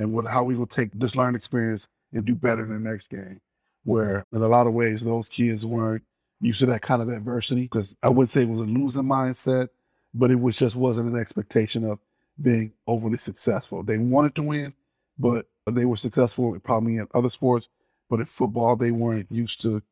and 0.00 0.12
what, 0.14 0.26
how 0.26 0.44
we 0.44 0.56
will 0.56 0.66
take 0.66 0.90
this 0.94 1.14
learning 1.14 1.36
experience 1.36 1.86
and 2.12 2.24
do 2.24 2.34
better 2.34 2.64
in 2.64 2.70
the 2.82 2.90
next 2.90 3.08
game. 3.08 3.40
Where 3.84 4.24
in 4.32 4.42
a 4.42 4.48
lot 4.48 4.66
of 4.66 4.72
ways, 4.72 5.02
those 5.02 5.28
kids 5.28 5.64
weren't 5.64 6.02
used 6.40 6.60
to 6.60 6.66
that 6.66 6.82
kind 6.82 7.02
of 7.02 7.08
adversity 7.08 7.62
because 7.62 7.96
I 8.02 8.08
wouldn't 8.08 8.30
say 8.30 8.42
it 8.42 8.48
was 8.48 8.60
a 8.60 8.64
losing 8.64 9.02
mindset, 9.02 9.68
but 10.14 10.30
it 10.30 10.40
was 10.40 10.58
just 10.58 10.76
wasn't 10.76 11.12
an 11.12 11.18
expectation 11.18 11.84
of 11.84 11.98
being 12.40 12.72
overly 12.86 13.18
successful. 13.18 13.82
They 13.82 13.98
wanted 13.98 14.34
to 14.36 14.42
win, 14.42 14.74
but 15.18 15.46
they 15.70 15.84
were 15.84 15.96
successful 15.96 16.58
probably 16.60 16.96
in 16.96 17.06
other 17.14 17.28
sports, 17.30 17.68
but 18.08 18.20
in 18.20 18.26
football, 18.26 18.76
they 18.76 18.90
weren't 18.90 19.30
used 19.30 19.60
to 19.62 19.82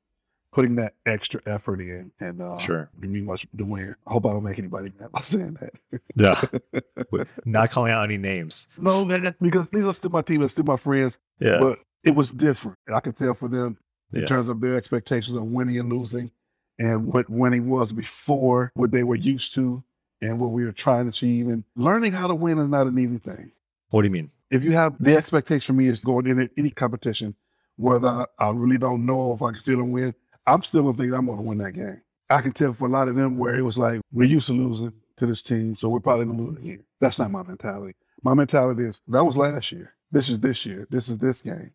putting 0.51 0.77
that 0.77 0.95
extra 1.05 1.41
effort 1.47 1.81
in. 1.81 2.11
And 2.21 2.41
uh, 2.41 2.57
Sure. 2.59 2.89
give 3.01 3.11
me 3.11 3.21
much 3.21 3.47
the 3.53 3.65
win. 3.67 3.95
I 4.07 4.13
hope 4.15 4.25
I 4.27 4.31
don't 4.31 4.43
make 4.45 4.59
anybody 4.59 4.91
mad 4.99 5.13
by 5.13 5.21
saying 5.23 5.59
that. 5.61 6.01
Yeah. 6.17 7.23
Not 7.45 7.71
calling 7.71 7.93
out 7.93 8.05
any 8.05 8.17
names. 8.17 8.67
no, 8.79 9.05
that, 9.05 9.37
because 9.41 9.69
these 9.71 9.85
are 9.85 9.95
still 9.95 10.11
my 10.11 10.23
team 10.23 10.41
and 10.41 10.51
still 10.51 10.65
my 10.65 10.77
friends, 10.77 11.19
Yeah. 11.39 11.59
but 11.61 11.79
it 12.05 12.15
was 12.15 12.31
different. 12.31 12.79
And 12.87 12.97
I 12.97 13.01
could 13.01 13.17
tell 13.17 13.35
for 13.35 13.49
them 13.49 13.77
in 14.13 14.21
Yeah. 14.21 14.27
terms 14.27 14.49
of 14.49 14.61
their 14.61 14.75
expectations 14.77 15.37
of 15.37 15.45
winning 15.45 15.79
and 15.79 15.93
losing 15.93 16.31
and 16.79 17.07
what 17.13 17.29
winning 17.29 17.69
was 17.69 17.93
before, 17.93 18.73
what 18.75 18.91
they 18.91 19.05
were 19.05 19.17
used 19.17 19.55
to, 19.55 19.85
and 20.21 20.39
what 20.39 20.51
we 20.51 20.65
were 20.65 20.73
trying 20.73 21.05
to 21.05 21.11
achieve. 21.11 21.49
And 21.49 21.65
learning 21.77 22.13
how 22.13 22.27
to 22.27 22.35
win 22.35 22.59
is 22.59 22.69
not 22.69 22.87
an 22.87 22.99
easy 22.99 23.19
thing. 23.19 23.53
What 23.91 24.03
do 24.03 24.09
you 24.09 24.13
mean? 24.13 24.31
If 24.51 24.65
you 24.65 24.73
have 24.73 24.97
the 24.99 25.17
expectation 25.17 25.75
for 25.75 25.79
me 25.79 25.87
is 25.87 26.03
going 26.03 26.27
in 26.27 26.49
any 26.57 26.71
competition, 26.71 27.35
whether 27.77 28.27
I, 28.39 28.51
really 28.51 28.79
don't 28.79 29.07
know 29.07 29.33
if 29.33 29.43
I 29.43 29.53
can 29.53 29.61
feel 29.61 29.81
a 29.81 29.85
win, 29.85 30.15
I'm 30.47 30.63
still 30.63 30.83
gonna 30.83 30.97
think 30.97 31.13
I'm 31.13 31.27
gonna 31.27 31.43
win 31.43 31.59
that 31.59 31.73
game. 31.73 32.01
I 32.31 32.41
can 32.41 32.53
tell 32.53 32.73
for 32.73 32.87
a 32.87 32.91
lot 32.91 33.09
of 33.09 33.15
them 33.15 33.39
where 33.39 33.55
it 33.55 33.63
was 33.63 33.79
like, 33.79 34.01
we're 34.13 34.29
used 34.29 34.47
to 34.47 34.53
losing 34.53 34.93
to 35.17 35.27
this 35.27 35.43
team, 35.43 35.77
so 35.77 35.89
we're 35.89 36.01
probably 36.01 36.27
gonna 36.27 36.43
lose 36.43 36.57
again. 36.57 36.85
That's 37.01 37.19
not 37.19 37.31
my 37.31 37.43
mentality. 37.43 37.95
My 38.23 38.35
mentality 38.35 38.85
is 38.85 39.01
that 39.09 39.25
was 39.25 39.37
last 39.37 39.71
year. 39.71 39.95
This 40.11 40.29
is 40.29 40.41
this 40.41 40.65
year. 40.65 40.87
This 40.91 41.09
is 41.09 41.19
this 41.19 41.43
game. 41.43 41.73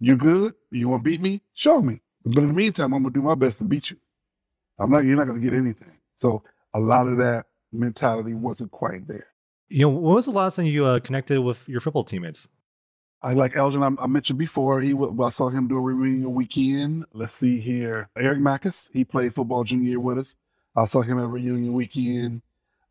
You 0.00 0.16
good? 0.16 0.54
You 0.70 0.88
want 0.88 1.04
to 1.04 1.10
beat 1.10 1.20
me? 1.20 1.42
Show 1.54 1.82
me. 1.82 2.00
But 2.24 2.42
in 2.42 2.48
the 2.48 2.54
meantime, 2.54 2.94
I'm 2.94 3.02
gonna 3.02 3.12
do 3.12 3.22
my 3.22 3.34
best 3.34 3.58
to 3.58 3.64
beat 3.64 3.90
you. 3.90 3.96
I'm 4.78 4.90
not. 4.90 5.04
You're 5.04 5.16
not 5.16 5.26
gonna 5.26 5.40
get 5.40 5.52
anything. 5.52 5.98
So 6.16 6.42
a 6.72 6.80
lot 6.80 7.06
of 7.06 7.18
that 7.18 7.46
mentality 7.74 8.34
wasn't 8.34 8.70
quite 8.70 9.06
there. 9.06 9.26
You 9.68 9.82
know, 9.82 9.88
when 9.90 10.14
was 10.14 10.26
the 10.26 10.32
last 10.32 10.56
time 10.56 10.66
you 10.66 10.84
uh, 10.84 11.00
connected 11.00 11.40
with 11.40 11.68
your 11.68 11.80
football 11.80 12.04
teammates? 12.04 12.48
I 13.22 13.32
like 13.32 13.56
Elgin. 13.56 13.82
I, 13.82 13.90
I 14.02 14.06
mentioned 14.06 14.38
before. 14.38 14.80
He 14.80 14.92
wa- 14.94 15.24
I 15.26 15.30
saw 15.30 15.48
him 15.48 15.66
doing 15.68 15.82
reunion 15.82 16.34
weekend. 16.34 17.06
Let's 17.12 17.34
see 17.34 17.58
here. 17.60 18.08
Eric 18.16 18.38
Mackus. 18.38 18.90
He 18.92 19.04
played 19.04 19.34
football 19.34 19.64
junior 19.64 19.88
year 19.88 20.00
with 20.00 20.18
us. 20.18 20.36
I 20.76 20.84
saw 20.86 21.00
him 21.02 21.18
at 21.18 21.28
reunion 21.28 21.72
weekend. 21.72 22.42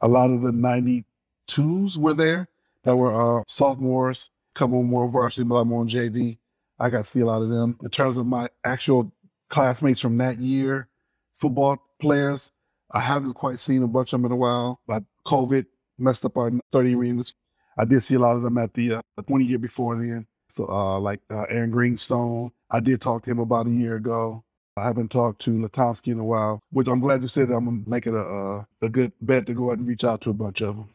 A 0.02 0.08
lot 0.08 0.32
of 0.32 0.42
the 0.42 0.52
'92s 0.52 1.98
were 1.98 2.14
there. 2.14 2.48
That 2.84 2.96
were 2.98 3.14
uh, 3.14 3.44
sophomores. 3.48 4.30
couple 4.56 4.84
more 4.84 5.08
varsity, 5.08 5.46
but 5.46 5.56
I'm 5.56 5.72
on 5.72 5.88
JV. 5.88 6.38
I 6.80 6.90
got 6.90 7.06
to 7.06 7.10
see 7.10 7.22
a 7.22 7.26
lot 7.26 7.42
of 7.42 7.50
them. 7.50 7.78
In 7.82 7.90
terms 7.90 8.18
of 8.18 8.26
my 8.26 8.50
actual 8.66 9.14
classmates 9.50 10.02
from 10.02 10.18
that 10.18 10.40
year, 10.40 10.90
football 11.34 11.78
players, 12.00 12.52
I 12.94 13.00
haven't 13.00 13.34
quite 13.34 13.60
seen 13.60 13.84
a 13.84 13.88
bunch 13.88 14.14
of 14.14 14.22
them 14.22 14.26
in 14.26 14.32
a 14.32 14.36
while. 14.36 14.80
But 14.88 15.04
COVID 15.26 15.66
messed 15.98 16.26
up 16.26 16.38
our 16.38 16.52
30 16.72 16.96
reunions. 16.96 17.34
I 17.78 17.86
did 17.86 18.02
see 18.02 18.16
a 18.16 18.20
lot 18.20 18.36
of 18.36 18.44
them 18.44 18.58
at 18.58 18.74
the 18.74 18.96
uh, 18.96 19.02
20 19.28 19.46
year 19.46 19.60
before 19.60 19.96
then. 19.96 20.28
So, 20.50 20.68
uh, 20.70 21.00
like 21.00 21.22
uh, 21.32 21.46
Aaron 21.50 21.72
Greenstone, 21.72 22.52
I 22.70 22.80
did 22.80 23.02
talk 23.02 23.24
to 23.24 23.32
him 23.32 23.40
about 23.40 23.66
a 23.66 23.72
year 23.72 23.96
ago. 23.96 24.44
I 24.78 24.86
haven't 24.86 25.10
talked 25.12 25.42
to 25.42 25.52
Latomsky 25.52 26.12
in 26.12 26.20
a 26.20 26.24
while, 26.24 26.62
which 26.72 26.88
I'm 26.88 27.00
glad 27.00 27.22
you 27.22 27.28
said 27.28 27.48
that 27.48 27.56
I'm 27.56 27.66
gonna 27.66 27.84
make 27.86 28.08
it 28.08 28.14
a 28.14 28.66
a 28.82 28.90
good 28.90 29.12
bet 29.22 29.46
to 29.48 29.54
go 29.54 29.68
ahead 29.68 29.80
and 29.80 29.88
reach 29.88 30.04
out 30.04 30.22
to 30.22 30.32
a 30.32 30.34
bunch 30.34 30.62
of 30.62 30.76
them. 30.76 30.90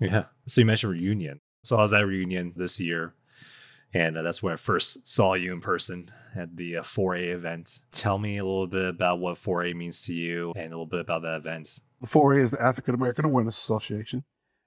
Yeah. 0.00 0.24
So 0.46 0.60
you 0.60 0.66
mentioned 0.66 0.92
reunion. 0.92 1.40
So 1.64 1.76
was 1.76 1.92
at 1.92 2.06
reunion 2.06 2.52
this 2.56 2.80
year, 2.80 3.14
and 3.94 4.16
uh, 4.16 4.22
that's 4.22 4.42
where 4.42 4.54
I 4.54 4.56
first 4.56 5.08
saw 5.08 5.34
you 5.34 5.52
in 5.52 5.60
person 5.60 6.10
at 6.34 6.56
the 6.56 6.78
uh, 6.78 6.82
4A 6.82 7.34
event. 7.34 7.80
Tell 7.92 8.18
me 8.18 8.38
a 8.38 8.44
little 8.44 8.66
bit 8.66 8.86
about 8.86 9.20
what 9.20 9.36
4A 9.36 9.74
means 9.74 10.02
to 10.04 10.14
you, 10.14 10.52
and 10.56 10.66
a 10.66 10.76
little 10.76 10.86
bit 10.86 11.00
about 11.00 11.22
that 11.22 11.36
event. 11.36 11.80
The 12.00 12.06
4A 12.06 12.40
is 12.40 12.50
the 12.50 12.62
African 12.62 12.94
American 12.94 13.24
Awareness 13.24 13.58
Association. 13.58 14.24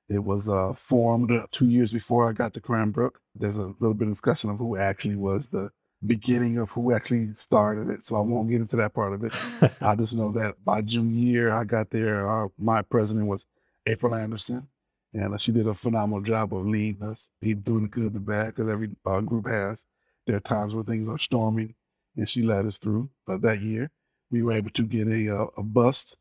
It 0.09 0.23
was 0.23 0.49
uh, 0.49 0.73
formed 0.73 1.31
uh, 1.31 1.45
two 1.51 1.69
years 1.69 1.93
before 1.93 2.27
I 2.27 2.33
got 2.33 2.53
to 2.55 2.61
Cranbrook. 2.61 3.21
There's 3.35 3.57
a 3.57 3.73
little 3.79 3.93
bit 3.93 4.07
of 4.07 4.13
discussion 4.13 4.49
of 4.49 4.57
who 4.57 4.75
actually 4.75 5.15
was 5.15 5.49
the 5.49 5.69
beginning 6.05 6.57
of 6.57 6.71
who 6.71 6.93
actually 6.93 7.33
started 7.33 7.89
it, 7.89 8.05
so 8.05 8.15
I 8.15 8.21
won't 8.21 8.49
get 8.49 8.61
into 8.61 8.77
that 8.77 8.93
part 8.93 9.13
of 9.13 9.23
it. 9.23 9.33
I 9.81 9.95
just 9.95 10.15
know 10.15 10.31
that 10.31 10.55
by 10.65 10.81
junior 10.81 11.19
year, 11.19 11.51
I 11.51 11.63
got 11.63 11.91
there. 11.91 12.27
Our, 12.27 12.51
my 12.57 12.81
president 12.81 13.27
was 13.27 13.45
April 13.85 14.15
Anderson, 14.15 14.67
and 15.13 15.39
she 15.41 15.51
did 15.51 15.67
a 15.67 15.73
phenomenal 15.73 16.21
job 16.21 16.53
of 16.53 16.65
leading 16.65 17.03
us. 17.03 17.31
Doing 17.41 17.83
the 17.83 17.87
good 17.87 18.03
and 18.03 18.13
the 18.13 18.19
bad 18.19 18.47
because 18.47 18.69
every 18.69 18.89
uh, 19.05 19.21
group 19.21 19.47
has. 19.47 19.85
There 20.27 20.35
are 20.35 20.41
times 20.41 20.75
where 20.75 20.83
things 20.83 21.09
are 21.09 21.17
storming, 21.17 21.73
and 22.15 22.29
she 22.29 22.43
led 22.43 22.65
us 22.65 22.77
through. 22.77 23.09
But 23.25 23.41
that 23.41 23.61
year, 23.61 23.89
we 24.29 24.43
were 24.43 24.53
able 24.53 24.69
to 24.71 24.83
get 24.83 25.07
a 25.07 25.35
uh, 25.35 25.47
a 25.57 25.63
bust 25.63 26.17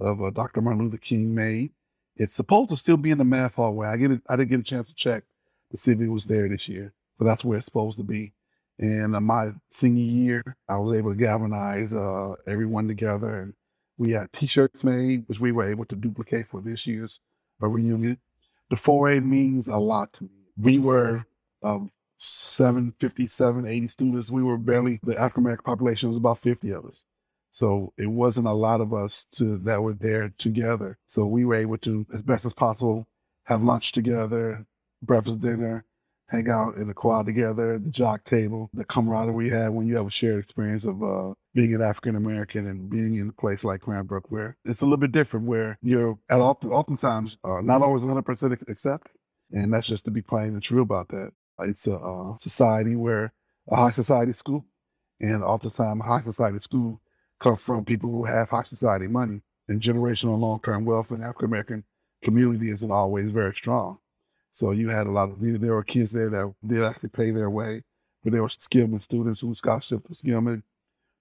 of 0.00 0.22
uh, 0.22 0.30
Dr. 0.30 0.60
Martin 0.60 0.84
Luther 0.84 0.96
King 0.98 1.34
made. 1.34 1.70
It's 2.16 2.34
supposed 2.34 2.70
to 2.70 2.76
still 2.76 2.96
be 2.96 3.10
in 3.10 3.18
the 3.18 3.24
math 3.24 3.54
hallway. 3.54 3.86
I 3.88 3.96
get 3.96 4.10
it. 4.10 4.22
I 4.28 4.36
didn't 4.36 4.50
get 4.50 4.60
a 4.60 4.64
chance 4.64 4.88
to 4.88 4.94
check 4.94 5.24
to 5.70 5.76
see 5.76 5.92
if 5.92 6.00
it 6.00 6.08
was 6.08 6.26
there 6.26 6.48
this 6.48 6.68
year, 6.68 6.92
but 7.18 7.26
that's 7.26 7.44
where 7.44 7.58
it's 7.58 7.66
supposed 7.66 7.98
to 7.98 8.04
be. 8.04 8.32
And 8.78 9.14
uh, 9.14 9.20
my 9.20 9.52
senior 9.70 10.04
year, 10.04 10.56
I 10.68 10.78
was 10.78 10.98
able 10.98 11.12
to 11.12 11.16
galvanize 11.16 11.94
uh, 11.94 12.34
everyone 12.48 12.88
together, 12.88 13.40
and 13.40 13.54
we 13.96 14.10
had 14.10 14.32
T-shirts 14.32 14.82
made, 14.82 15.24
which 15.28 15.38
we 15.38 15.52
were 15.52 15.70
able 15.70 15.84
to 15.84 15.94
duplicate 15.94 16.48
for 16.48 16.60
this 16.60 16.86
year's 16.86 17.20
reunion. 17.60 18.18
The 18.72 18.78
4A 18.78 19.22
means 19.22 19.68
a 19.68 19.76
lot 19.76 20.14
to 20.14 20.24
me. 20.24 20.30
We 20.56 20.78
were 20.78 21.26
um, 21.62 21.90
757, 22.16 23.66
80 23.66 23.86
students. 23.88 24.30
We 24.30 24.42
were 24.42 24.56
barely 24.56 24.98
the 25.02 25.14
African 25.20 25.42
American 25.42 25.64
population 25.64 26.08
was 26.08 26.16
about 26.16 26.38
50 26.38 26.70
of 26.70 26.86
us. 26.86 27.04
So 27.50 27.92
it 27.98 28.06
wasn't 28.06 28.46
a 28.46 28.52
lot 28.52 28.80
of 28.80 28.94
us 28.94 29.26
to 29.32 29.58
that 29.58 29.82
were 29.82 29.92
there 29.92 30.32
together. 30.38 30.96
So 31.04 31.26
we 31.26 31.44
were 31.44 31.56
able 31.56 31.76
to, 31.78 32.06
as 32.14 32.22
best 32.22 32.46
as 32.46 32.54
possible, 32.54 33.06
have 33.44 33.62
lunch 33.62 33.92
together, 33.92 34.64
breakfast, 35.02 35.42
dinner, 35.42 35.84
hang 36.28 36.48
out 36.48 36.76
in 36.76 36.86
the 36.86 36.94
quad 36.94 37.26
together, 37.26 37.78
the 37.78 37.90
jock 37.90 38.24
table, 38.24 38.70
the 38.72 38.86
camaraderie 38.86 39.34
we 39.34 39.50
had 39.50 39.68
when 39.68 39.86
you 39.86 39.96
have 39.96 40.06
a 40.06 40.10
shared 40.10 40.38
experience 40.38 40.86
of 40.86 41.02
uh, 41.02 41.34
being 41.54 41.74
an 41.74 41.82
African 41.82 42.16
American 42.16 42.66
and 42.66 42.88
being 42.88 43.16
in 43.16 43.28
a 43.28 43.32
place 43.32 43.64
like 43.64 43.82
Cranbrook, 43.82 44.30
where 44.30 44.56
it's 44.64 44.80
a 44.80 44.84
little 44.84 44.96
bit 44.96 45.12
different, 45.12 45.46
where 45.46 45.78
you're 45.82 46.18
at 46.30 46.40
often, 46.40 46.70
oftentimes 46.70 47.38
uh, 47.44 47.60
not 47.60 47.82
always 47.82 48.02
100% 48.02 48.68
accepted. 48.68 49.12
And 49.50 49.72
that's 49.72 49.86
just 49.86 50.04
to 50.06 50.10
be 50.10 50.22
plain 50.22 50.54
and 50.54 50.62
true 50.62 50.80
about 50.80 51.08
that. 51.08 51.32
It's 51.60 51.86
a 51.86 51.98
uh, 51.98 52.38
society 52.38 52.96
where 52.96 53.34
a 53.70 53.76
high 53.76 53.90
society 53.90 54.32
school, 54.32 54.64
and 55.20 55.42
oftentimes 55.42 56.02
high 56.04 56.22
society 56.22 56.58
school 56.58 57.00
come 57.38 57.56
from 57.56 57.84
people 57.84 58.10
who 58.10 58.24
have 58.24 58.48
high 58.48 58.62
society 58.62 59.06
money 59.06 59.42
and 59.68 59.80
generational 59.80 60.38
long 60.38 60.60
term 60.60 60.84
wealth 60.84 61.10
in 61.10 61.22
African 61.22 61.46
American 61.46 61.84
community 62.22 62.70
isn't 62.70 62.90
always 62.90 63.30
very 63.30 63.54
strong. 63.54 63.98
So 64.52 64.70
you 64.70 64.88
had 64.90 65.06
a 65.06 65.10
lot 65.10 65.30
of 65.30 65.40
there 65.40 65.74
were 65.74 65.82
kids 65.82 66.12
there 66.12 66.30
that 66.30 66.54
did 66.66 66.84
actually 66.84 67.08
pay 67.10 67.30
their 67.30 67.50
way, 67.50 67.82
but 68.22 68.32
there 68.32 68.42
were 68.42 68.48
Skillman 68.48 69.00
students 69.00 69.40
who 69.40 69.54
scholarship 69.54 70.06
to 70.06 70.14
Skillman. 70.14 70.62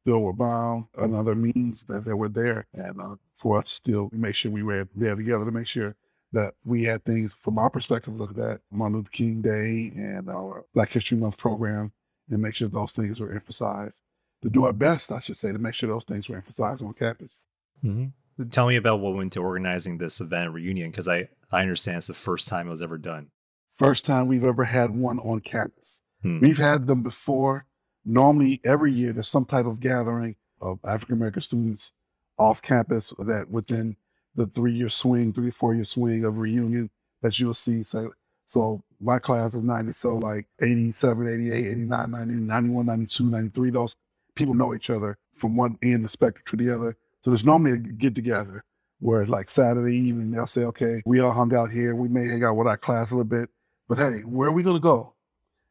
There 0.05 0.17
were 0.17 0.33
bound 0.33 0.85
and 0.97 1.15
other 1.15 1.35
means 1.35 1.83
that, 1.85 2.05
that 2.05 2.17
were 2.17 2.29
there. 2.29 2.67
And 2.73 2.99
uh, 2.99 3.15
for 3.35 3.59
us 3.59 3.69
still 3.69 4.09
we 4.11 4.17
make 4.17 4.35
sure 4.35 4.51
we 4.51 4.63
were 4.63 4.87
there 4.95 5.15
together 5.15 5.45
to 5.45 5.51
make 5.51 5.67
sure 5.67 5.95
that 6.33 6.53
we 6.63 6.85
had 6.85 7.03
things 7.03 7.35
from 7.39 7.57
our 7.57 7.69
perspective 7.69 8.15
look 8.15 8.31
at 8.31 8.35
that 8.37 8.61
Martin 8.71 8.97
Luther 8.97 9.11
King 9.11 9.41
Day 9.41 9.91
and 9.95 10.29
our 10.29 10.65
Black 10.73 10.89
History 10.89 11.17
Month 11.17 11.37
program 11.37 11.91
and 12.29 12.41
make 12.41 12.55
sure 12.55 12.67
those 12.67 12.93
things 12.93 13.19
were 13.19 13.33
emphasized 13.33 14.01
to 14.41 14.49
do 14.49 14.63
our 14.63 14.73
best, 14.73 15.11
I 15.11 15.19
should 15.19 15.37
say, 15.37 15.51
to 15.51 15.59
make 15.59 15.73
sure 15.73 15.89
those 15.89 16.05
things 16.05 16.29
were 16.29 16.37
emphasized 16.37 16.81
on 16.81 16.93
campus. 16.93 17.43
Mm-hmm. 17.83 18.49
Tell 18.49 18.67
me 18.67 18.77
about 18.77 19.01
what 19.01 19.13
went 19.13 19.35
into 19.35 19.41
organizing 19.41 19.97
this 19.97 20.19
event 20.19 20.53
reunion, 20.53 20.89
because 20.89 21.07
I, 21.07 21.27
I 21.51 21.61
understand 21.61 21.97
it's 21.97 22.07
the 22.07 22.13
first 22.13 22.47
time 22.47 22.67
it 22.67 22.71
was 22.71 22.81
ever 22.81 22.97
done. 22.97 23.27
First 23.71 24.05
time 24.05 24.27
we've 24.27 24.43
ever 24.43 24.63
had 24.63 24.91
one 24.91 25.19
on 25.19 25.41
campus. 25.41 26.01
Hmm. 26.21 26.39
We've 26.39 26.57
had 26.57 26.87
them 26.87 27.03
before. 27.03 27.65
Normally, 28.05 28.61
every 28.63 28.91
year, 28.91 29.13
there's 29.13 29.27
some 29.27 29.45
type 29.45 29.65
of 29.65 29.79
gathering 29.79 30.35
of 30.59 30.79
African 30.85 31.15
American 31.15 31.41
students 31.41 31.91
off 32.37 32.61
campus 32.61 33.13
that 33.19 33.49
within 33.49 33.95
the 34.35 34.47
three 34.47 34.73
year 34.73 34.89
swing, 34.89 35.33
three 35.33 35.51
four 35.51 35.73
year 35.73 35.85
swing 35.85 36.23
of 36.25 36.39
reunion 36.39 36.89
that 37.21 37.39
you'll 37.39 37.53
see. 37.53 37.83
So, 37.83 38.13
so 38.45 38.83
my 38.99 39.19
class 39.19 39.53
is 39.53 39.63
90, 39.63 39.93
so 39.93 40.17
like 40.17 40.47
87, 40.61 41.27
88, 41.27 41.53
89, 41.53 42.11
90, 42.11 42.33
91, 42.33 42.85
92, 42.85 43.23
93, 43.23 43.69
those 43.69 43.95
people 44.35 44.53
know 44.53 44.73
each 44.73 44.89
other 44.89 45.17
from 45.33 45.55
one 45.55 45.77
end 45.83 45.95
of 45.95 46.01
the 46.03 46.09
spectrum 46.09 46.43
to 46.47 46.65
the 46.65 46.73
other. 46.73 46.97
So 47.23 47.31
there's 47.31 47.45
normally 47.45 47.73
a 47.73 47.77
get 47.77 48.15
together 48.15 48.63
where 48.99 49.25
like 49.25 49.49
Saturday 49.49 49.95
evening 49.95 50.31
they'll 50.31 50.47
say, 50.47 50.63
okay, 50.65 51.01
we 51.05 51.19
all 51.19 51.31
hung 51.31 51.53
out 51.55 51.71
here. 51.71 51.95
We 51.95 52.07
may 52.07 52.27
hang 52.27 52.43
out 52.43 52.55
with 52.55 52.67
our 52.67 52.77
class 52.77 53.11
a 53.11 53.15
little 53.15 53.25
bit, 53.25 53.49
but 53.87 53.97
hey, 53.97 54.21
where 54.25 54.49
are 54.49 54.53
we 54.53 54.63
gonna 54.63 54.79
go? 54.79 55.13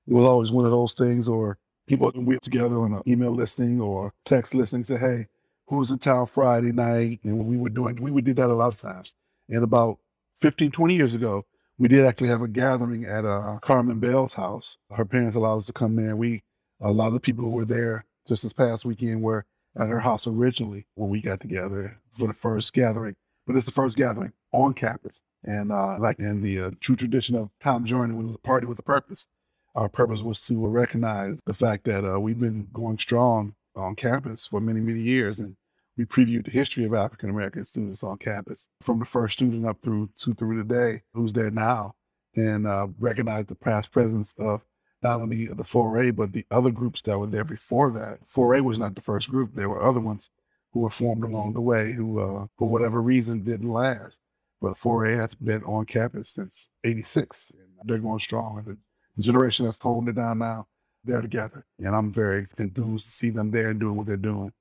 It 0.06 0.14
was 0.14 0.24
always 0.24 0.50
one 0.50 0.64
of 0.64 0.70
those 0.70 0.94
things, 0.94 1.28
or 1.28 1.58
people 1.90 2.12
we 2.14 2.34
get 2.34 2.42
together 2.42 2.80
on 2.80 2.94
an 2.94 3.02
email 3.06 3.32
listing 3.32 3.80
or 3.80 4.14
text 4.24 4.54
listing, 4.54 4.84
say, 4.84 4.96
hey, 4.96 5.26
who's 5.66 5.90
in 5.90 5.98
town 5.98 6.26
Friday 6.26 6.72
night? 6.72 7.20
And 7.24 7.44
we 7.44 7.56
were 7.56 7.68
doing, 7.68 8.00
we 8.00 8.12
would 8.12 8.24
do 8.24 8.32
that 8.34 8.48
a 8.48 8.54
lot 8.54 8.72
of 8.72 8.80
times. 8.80 9.12
And 9.48 9.64
about 9.64 9.98
15, 10.38 10.70
20 10.70 10.94
years 10.94 11.14
ago, 11.14 11.44
we 11.78 11.88
did 11.88 12.06
actually 12.06 12.28
have 12.28 12.42
a 12.42 12.48
gathering 12.48 13.04
at 13.04 13.24
uh, 13.24 13.58
Carmen 13.60 13.98
Bell's 13.98 14.34
house. 14.34 14.78
Her 14.92 15.04
parents 15.04 15.36
allowed 15.36 15.58
us 15.58 15.66
to 15.66 15.72
come 15.72 15.96
there. 15.96 16.14
We, 16.14 16.44
a 16.80 16.92
lot 16.92 17.08
of 17.08 17.14
the 17.14 17.20
people 17.20 17.44
who 17.44 17.50
were 17.50 17.64
there 17.64 18.04
just 18.26 18.44
this 18.44 18.52
past 18.52 18.84
weekend 18.84 19.22
were 19.22 19.46
at 19.76 19.88
her 19.88 20.00
house 20.00 20.26
originally 20.26 20.86
when 20.94 21.10
we 21.10 21.20
got 21.20 21.40
together 21.40 21.98
for 22.12 22.28
the 22.28 22.34
first 22.34 22.72
gathering. 22.72 23.16
But 23.46 23.56
it's 23.56 23.66
the 23.66 23.72
first 23.72 23.96
gathering 23.96 24.32
on 24.52 24.74
campus. 24.74 25.22
And 25.42 25.72
uh, 25.72 25.98
like 25.98 26.18
in 26.18 26.42
the 26.42 26.60
uh, 26.60 26.70
true 26.80 26.96
tradition 26.96 27.34
of 27.34 27.50
Tom 27.60 27.84
Jordan, 27.84 28.16
when 28.16 28.26
it 28.26 28.28
was 28.28 28.36
a 28.36 28.40
party 28.40 28.66
with 28.66 28.78
a 28.78 28.82
purpose, 28.82 29.26
our 29.74 29.88
purpose 29.88 30.20
was 30.20 30.40
to 30.42 30.66
recognize 30.66 31.40
the 31.46 31.54
fact 31.54 31.84
that 31.84 32.04
uh, 32.04 32.18
we've 32.18 32.40
been 32.40 32.68
going 32.72 32.98
strong 32.98 33.54
on 33.76 33.94
campus 33.94 34.46
for 34.46 34.60
many, 34.60 34.80
many 34.80 35.00
years. 35.00 35.40
And 35.40 35.56
we 35.96 36.04
previewed 36.04 36.44
the 36.44 36.50
history 36.50 36.84
of 36.84 36.94
African 36.94 37.30
American 37.30 37.64
students 37.64 38.02
on 38.02 38.18
campus 38.18 38.68
from 38.82 38.98
the 38.98 39.04
first 39.04 39.34
student 39.34 39.66
up 39.66 39.78
through 39.82 40.10
to 40.20 40.34
through 40.34 40.62
today, 40.62 41.02
who's 41.14 41.32
there 41.32 41.50
now, 41.50 41.94
and 42.34 42.66
uh, 42.66 42.88
recognize 42.98 43.46
the 43.46 43.54
past 43.54 43.92
presence 43.92 44.34
of 44.38 44.64
not 45.02 45.20
only 45.20 45.46
the 45.46 45.54
4A, 45.54 46.14
but 46.14 46.32
the 46.32 46.44
other 46.50 46.70
groups 46.70 47.00
that 47.02 47.18
were 47.18 47.26
there 47.26 47.44
before 47.44 47.90
that. 47.90 48.18
4A 48.26 48.62
was 48.62 48.78
not 48.78 48.94
the 48.94 49.00
first 49.00 49.30
group. 49.30 49.54
There 49.54 49.68
were 49.68 49.82
other 49.82 50.00
ones 50.00 50.30
who 50.72 50.80
were 50.80 50.90
formed 50.90 51.24
along 51.24 51.54
the 51.54 51.60
way 51.60 51.92
who, 51.92 52.20
uh, 52.20 52.46
for 52.58 52.68
whatever 52.68 53.00
reason, 53.00 53.42
didn't 53.42 53.70
last. 53.70 54.20
But 54.60 54.74
4A 54.74 55.18
has 55.18 55.34
been 55.34 55.62
on 55.64 55.86
campus 55.86 56.28
since 56.28 56.68
86, 56.84 57.52
and 57.58 57.88
they're 57.88 57.98
going 57.98 58.18
strong. 58.18 58.62
And 58.66 58.76
the 59.16 59.22
generation 59.22 59.64
that's 59.64 59.80
holding 59.80 60.08
it 60.08 60.16
down 60.16 60.38
now, 60.38 60.66
they're 61.04 61.22
together. 61.22 61.66
And 61.78 61.94
I'm 61.94 62.12
very 62.12 62.46
enthused 62.58 63.06
to 63.06 63.10
see 63.10 63.30
them 63.30 63.50
there 63.50 63.70
and 63.70 63.80
doing 63.80 63.96
what 63.96 64.06
they're 64.06 64.16
doing. 64.16 64.52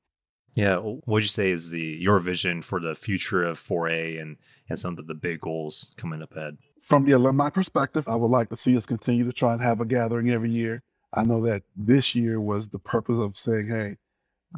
Yeah, 0.55 0.77
what 0.77 1.07
would 1.07 1.23
you 1.23 1.29
say 1.29 1.51
is 1.51 1.69
the 1.69 1.79
your 1.79 2.19
vision 2.19 2.61
for 2.61 2.79
the 2.79 2.95
future 2.95 3.43
of 3.43 3.61
4A 3.61 4.21
and 4.21 4.37
and 4.67 4.79
some 4.79 4.97
of 4.97 5.07
the 5.07 5.13
big 5.13 5.41
goals 5.41 5.93
coming 5.95 6.21
up 6.21 6.35
ahead? 6.35 6.57
From 6.81 7.05
the 7.05 7.13
alumni 7.13 7.49
perspective, 7.49 8.07
I 8.07 8.15
would 8.15 8.31
like 8.31 8.49
to 8.49 8.57
see 8.57 8.75
us 8.75 8.85
continue 8.85 9.25
to 9.25 9.33
try 9.33 9.53
and 9.53 9.61
have 9.61 9.79
a 9.79 9.85
gathering 9.85 10.29
every 10.29 10.51
year. 10.51 10.83
I 11.13 11.23
know 11.23 11.41
that 11.41 11.63
this 11.75 12.15
year 12.15 12.39
was 12.39 12.69
the 12.69 12.79
purpose 12.79 13.17
of 13.17 13.37
saying, 13.37 13.69
hey, 13.69 13.97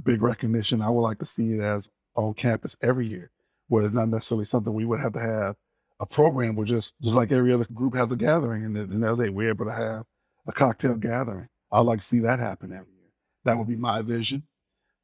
big 0.03 0.21
recognition. 0.21 0.81
I 0.81 0.89
would 0.89 1.01
like 1.01 1.19
to 1.19 1.25
see 1.25 1.53
it 1.53 1.61
as 1.61 1.89
on 2.15 2.33
campus 2.33 2.75
every 2.81 3.07
year, 3.07 3.31
where 3.67 3.83
it's 3.83 3.93
not 3.93 4.09
necessarily 4.09 4.45
something 4.45 4.73
we 4.73 4.85
would 4.85 4.99
have 4.99 5.13
to 5.13 5.19
have 5.19 5.55
a 6.01 6.05
program 6.05 6.55
where 6.55 6.65
just 6.65 6.95
just 7.01 7.15
like 7.15 7.31
every 7.31 7.53
other 7.53 7.65
group 7.73 7.95
has 7.95 8.11
a 8.11 8.15
gathering 8.15 8.65
and 8.65 8.75
then 8.75 8.99
the 8.99 9.15
day 9.15 9.29
we're 9.29 9.49
able 9.49 9.65
to 9.65 9.71
have 9.71 10.03
a 10.47 10.51
cocktail 10.51 10.95
gathering. 10.95 11.47
I'd 11.71 11.81
like 11.81 11.99
to 11.99 12.05
see 12.05 12.19
that 12.19 12.39
happen 12.39 12.73
every 12.73 12.91
year. 12.91 13.11
That 13.45 13.57
would 13.57 13.67
be 13.67 13.77
my 13.77 14.01
vision 14.01 14.43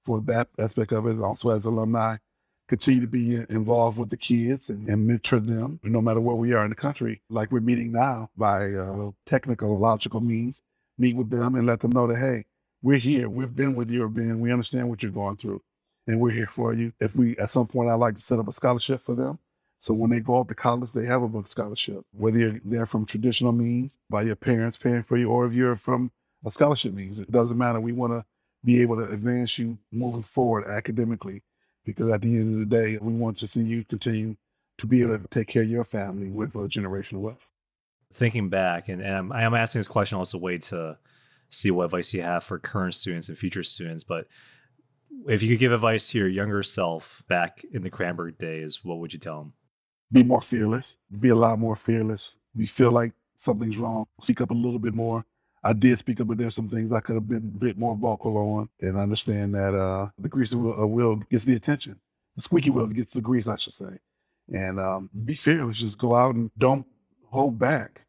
for 0.04 0.20
that 0.22 0.50
aspect 0.58 0.92
of 0.92 1.06
it. 1.06 1.22
Also 1.22 1.52
as 1.52 1.66
alumni, 1.66 2.18
continue 2.68 3.02
to 3.02 3.08
be 3.08 3.36
involved 3.50 3.98
with 3.98 4.10
the 4.10 4.18
kids 4.18 4.70
and, 4.70 4.90
and 4.90 5.08
mentor 5.08 5.40
them, 5.40 5.80
no 5.84 6.02
matter 6.02 6.20
where 6.20 6.36
we 6.36 6.54
are 6.54 6.64
in 6.64 6.70
the 6.70 6.76
country, 6.76 7.22
like 7.30 7.52
we're 7.52 7.62
meeting 7.62 7.92
now 7.92 8.30
by 8.36 8.74
uh, 8.74 9.12
technical, 9.26 9.78
logical 9.78 10.20
means, 10.20 10.62
meet 10.98 11.16
with 11.16 11.30
them 11.30 11.56
and 11.56 11.66
let 11.66 11.80
them 11.80 11.92
know 11.92 12.08
that, 12.08 12.18
hey, 12.18 12.46
we're 12.82 12.98
here. 12.98 13.30
We've 13.30 13.56
been 13.56 13.76
with 13.76 13.90
you, 13.92 14.08
Ben. 14.10 14.40
We 14.40 14.52
understand 14.52 14.90
what 14.90 15.02
you're 15.02 15.12
going 15.12 15.38
through, 15.38 15.62
and 16.08 16.20
we're 16.20 16.32
here 16.32 16.48
for 16.48 16.74
you. 16.74 16.94
If 17.00 17.16
we, 17.16 17.38
at 17.38 17.50
some 17.50 17.68
point, 17.68 17.90
I'd 17.90 17.96
like 17.96 18.16
to 18.16 18.22
set 18.22 18.40
up 18.40 18.48
a 18.48 18.52
scholarship 18.52 19.02
for 19.02 19.16
them. 19.16 19.40
So 19.80 19.94
when 19.94 20.10
they 20.10 20.20
go 20.20 20.36
off 20.36 20.48
to 20.48 20.56
college, 20.56 20.92
they 20.94 21.06
have 21.06 21.22
a 21.22 21.28
book 21.28 21.48
scholarship. 21.48 22.04
Whether 22.12 22.40
you're 22.40 22.60
there 22.66 22.86
from 22.86 23.06
traditional 23.06 23.52
means, 23.52 23.98
by 24.10 24.24
your 24.24 24.36
parents 24.36 24.78
paying 24.78 25.04
for 25.04 25.18
you, 25.18 25.30
or 25.30 25.46
if 25.46 25.54
you're 25.54 25.76
from 25.76 26.12
a 26.46 26.52
scholarship 26.52 26.94
means, 26.94 27.20
it 27.20 27.32
doesn't 27.32 27.58
matter. 27.58 27.80
We 27.80 27.92
want 27.92 28.14
to 28.14 28.26
be 28.64 28.82
able 28.82 28.98
to 28.98 29.12
advance 29.12 29.58
you 29.58 29.78
moving 29.92 30.24
forward 30.24 30.66
academically 30.68 31.44
because 31.86 32.10
at 32.12 32.22
the 32.22 32.36
end 32.38 32.54
of 32.54 32.60
the 32.70 32.76
day, 32.76 32.98
we 33.02 33.14
want 33.14 33.38
to 33.38 33.48
see 33.48 33.62
you 33.62 33.86
continue 33.86 34.36
to 34.78 34.88
be 34.88 35.02
able 35.02 35.18
to 35.18 35.28
take 35.30 35.48
care 35.48 35.64
of 35.64 35.70
your 35.70 35.84
family 35.84 36.30
with 36.30 36.56
a 36.56 36.60
generational 36.60 37.20
wealth. 37.20 37.48
Thinking 38.14 38.50
back, 38.50 38.90
and, 38.90 39.02
and 39.02 39.34
I'm, 39.34 39.54
asking 39.54 39.80
this 39.80 39.88
question 39.88 40.18
also 40.18 40.38
way 40.38 40.58
to 40.60 40.98
see 41.50 41.72
what 41.72 41.86
advice 41.86 42.14
you 42.14 42.22
have 42.22 42.44
for 42.44 42.60
current 42.60 42.94
students 42.94 43.30
and 43.30 43.38
future 43.38 43.64
students. 43.64 44.04
But 44.04 44.28
if 45.28 45.42
you 45.42 45.50
could 45.50 45.60
give 45.60 45.72
advice 45.72 46.10
to 46.10 46.20
your 46.20 46.28
younger 46.28 46.64
self 46.64 47.24
back 47.28 47.64
in 47.72 47.84
the 47.84 47.90
Cranbrook 47.90 48.38
days, 48.38 48.84
what 48.84 49.00
would 49.00 49.14
you 49.14 49.20
tell 49.20 49.40
them? 49.40 49.54
Be 50.12 50.24
more 50.24 50.42
fearless. 50.42 50.98
Be 51.20 51.30
a 51.30 51.36
lot 51.36 51.60
more 51.60 51.76
fearless. 51.76 52.38
We 52.56 52.66
feel 52.66 52.92
like 52.92 53.14
something's 53.38 53.78
wrong, 53.78 54.08
speak 54.22 54.42
up 54.42 54.52
a 54.52 54.54
little 54.54 54.80
bit 54.80 54.94
more. 54.94 55.26
I 55.64 55.74
did 55.74 56.00
speak 56.00 56.22
up, 56.22 56.28
but 56.28 56.38
there's 56.38 56.56
some 56.56 56.70
things 56.70 56.94
I 56.94 57.02
could 57.02 57.16
have 57.16 57.28
been 57.28 57.38
a 57.38 57.60
bit 57.60 57.78
more 57.78 57.96
vocal 57.96 58.38
on, 58.38 58.70
and 58.80 58.98
I 58.98 59.02
understand 59.02 59.54
that 59.56 59.76
uh, 59.76 60.10
the 60.18 60.30
grease 60.30 60.54
uh, 60.54 60.58
wheel 60.58 61.18
gets 61.30 61.46
the 61.46 61.56
attention. 61.56 62.00
The 62.36 62.42
squeaky 62.42 62.70
wheel 62.70 62.88
gets 62.88 63.14
the 63.14 63.22
grease, 63.22 63.48
I 63.48 63.58
should 63.58 63.74
say. 63.74 64.00
And 64.54 64.80
um, 64.80 65.10
be 65.26 65.34
fearless. 65.34 65.80
Just 65.80 65.98
go 65.98 66.16
out 66.16 66.36
and 66.36 66.52
don't 66.58 66.86
hold 67.32 67.60
back. 67.60 68.06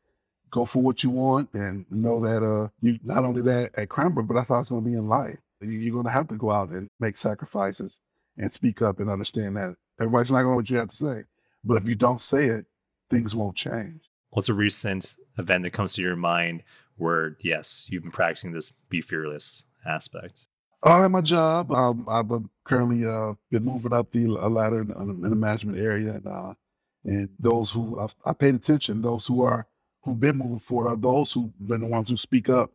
Go 0.51 0.65
for 0.65 0.83
what 0.83 1.03
you 1.03 1.11
want, 1.11 1.51
and 1.53 1.85
know 1.91 2.21
that 2.21 2.43
uh, 2.43 2.69
you 2.81 2.99
not 3.03 3.25
only 3.25 3.43
that 3.43 3.71
at 3.77 3.89
Cranbrook, 3.89 4.29
but 4.29 4.37
I 4.37 4.43
thought 4.43 4.61
it's 4.61 4.69
going 4.69 4.85
to 4.85 4.89
be 4.89 4.97
in 4.97 5.09
life. 5.09 5.39
You're 5.61 5.93
going 5.93 6.07
to 6.07 6.13
have 6.13 6.29
to 6.29 6.37
go 6.37 6.53
out 6.53 6.69
and 6.69 6.89
make 7.01 7.17
sacrifices 7.17 8.01
and 8.37 8.51
speak 8.53 8.81
up 8.81 9.01
and 9.01 9.11
understand 9.11 9.57
that 9.57 9.75
everybody's 10.01 10.31
not 10.31 10.43
going 10.43 10.53
to 10.53 10.57
what 10.57 10.71
you 10.71 10.77
have 10.77 10.91
to 10.91 10.97
say. 10.97 11.25
But 11.69 11.77
if 11.77 11.87
you 11.87 11.95
don't 11.95 12.21
say 12.21 12.47
it, 12.47 12.65
things 13.11 13.35
won't 13.35 13.55
change. 13.55 14.11
What's 14.31 14.49
a 14.49 14.55
recent 14.55 15.15
event 15.37 15.65
that 15.65 15.75
comes 15.75 15.93
to 15.95 16.03
your 16.03 16.17
mind 16.17 16.63
where 16.97 17.37
yes, 17.41 17.87
you've 17.91 18.03
been 18.03 18.11
practicing 18.11 18.53
this 18.53 18.73
be 18.89 19.03
fearless 19.03 19.65
aspect? 19.87 20.49
Uh, 20.85 21.05
at 21.05 21.11
my 21.11 21.21
job, 21.21 21.71
um, 21.73 22.07
I've 22.09 22.31
currently 22.65 23.07
uh, 23.07 23.35
been 23.51 23.65
moving 23.65 23.93
up 23.93 24.11
the 24.13 24.29
ladder 24.29 24.81
in, 24.81 24.93
in 24.93 25.21
the 25.29 25.37
management 25.37 25.79
area, 25.79 26.15
and, 26.15 26.27
uh, 26.27 26.55
and 27.05 27.29
those 27.39 27.71
who 27.71 28.01
I've, 28.01 28.15
I 28.25 28.33
paid 28.33 28.55
attention, 28.55 29.03
those 29.03 29.27
who 29.27 29.43
are 29.43 29.67
who've 30.03 30.19
been 30.19 30.39
moving 30.39 30.61
forward, 30.61 30.89
are 30.89 30.97
those 30.97 31.33
who've 31.33 31.51
been 31.59 31.83
the 31.83 31.87
ones 31.87 32.09
who 32.09 32.17
speak 32.17 32.49
up 32.49 32.73